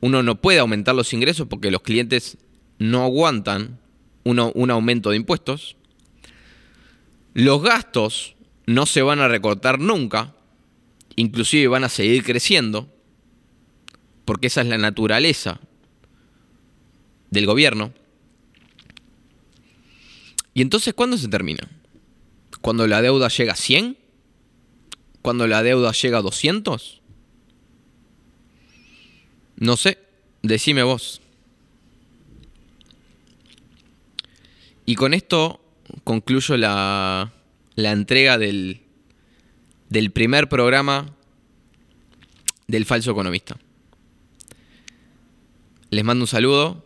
uno 0.00 0.22
no 0.22 0.40
puede 0.40 0.58
aumentar 0.58 0.94
los 0.94 1.12
ingresos 1.12 1.46
porque 1.48 1.70
los 1.70 1.82
clientes 1.82 2.38
no 2.78 3.02
aguantan 3.02 3.80
un 4.24 4.70
aumento 4.70 5.10
de 5.10 5.16
impuestos. 5.16 5.76
Los 7.32 7.62
gastos 7.62 8.34
no 8.66 8.86
se 8.86 9.02
van 9.02 9.20
a 9.20 9.28
recortar 9.28 9.78
nunca, 9.78 10.34
inclusive 11.14 11.68
van 11.68 11.84
a 11.84 11.88
seguir 11.88 12.24
creciendo, 12.24 12.92
porque 14.24 14.48
esa 14.48 14.62
es 14.62 14.66
la 14.66 14.78
naturaleza 14.78 15.60
del 17.36 17.46
gobierno. 17.46 17.92
¿Y 20.54 20.62
entonces 20.62 20.94
cuándo 20.94 21.18
se 21.18 21.28
termina? 21.28 21.68
¿Cuando 22.62 22.86
la 22.86 23.02
deuda 23.02 23.28
llega 23.28 23.52
a 23.52 23.56
100? 23.56 23.98
¿Cuando 25.20 25.46
la 25.46 25.62
deuda 25.62 25.92
llega 25.92 26.18
a 26.18 26.22
200? 26.22 27.02
No 29.56 29.76
sé, 29.76 29.98
decime 30.42 30.82
vos. 30.82 31.20
Y 34.86 34.94
con 34.94 35.12
esto 35.12 35.60
concluyo 36.04 36.56
la, 36.56 37.32
la 37.74 37.92
entrega 37.92 38.38
del, 38.38 38.80
del 39.90 40.10
primer 40.10 40.48
programa 40.48 41.14
del 42.66 42.86
falso 42.86 43.10
economista. 43.10 43.58
Les 45.90 46.02
mando 46.02 46.24
un 46.24 46.28
saludo 46.28 46.85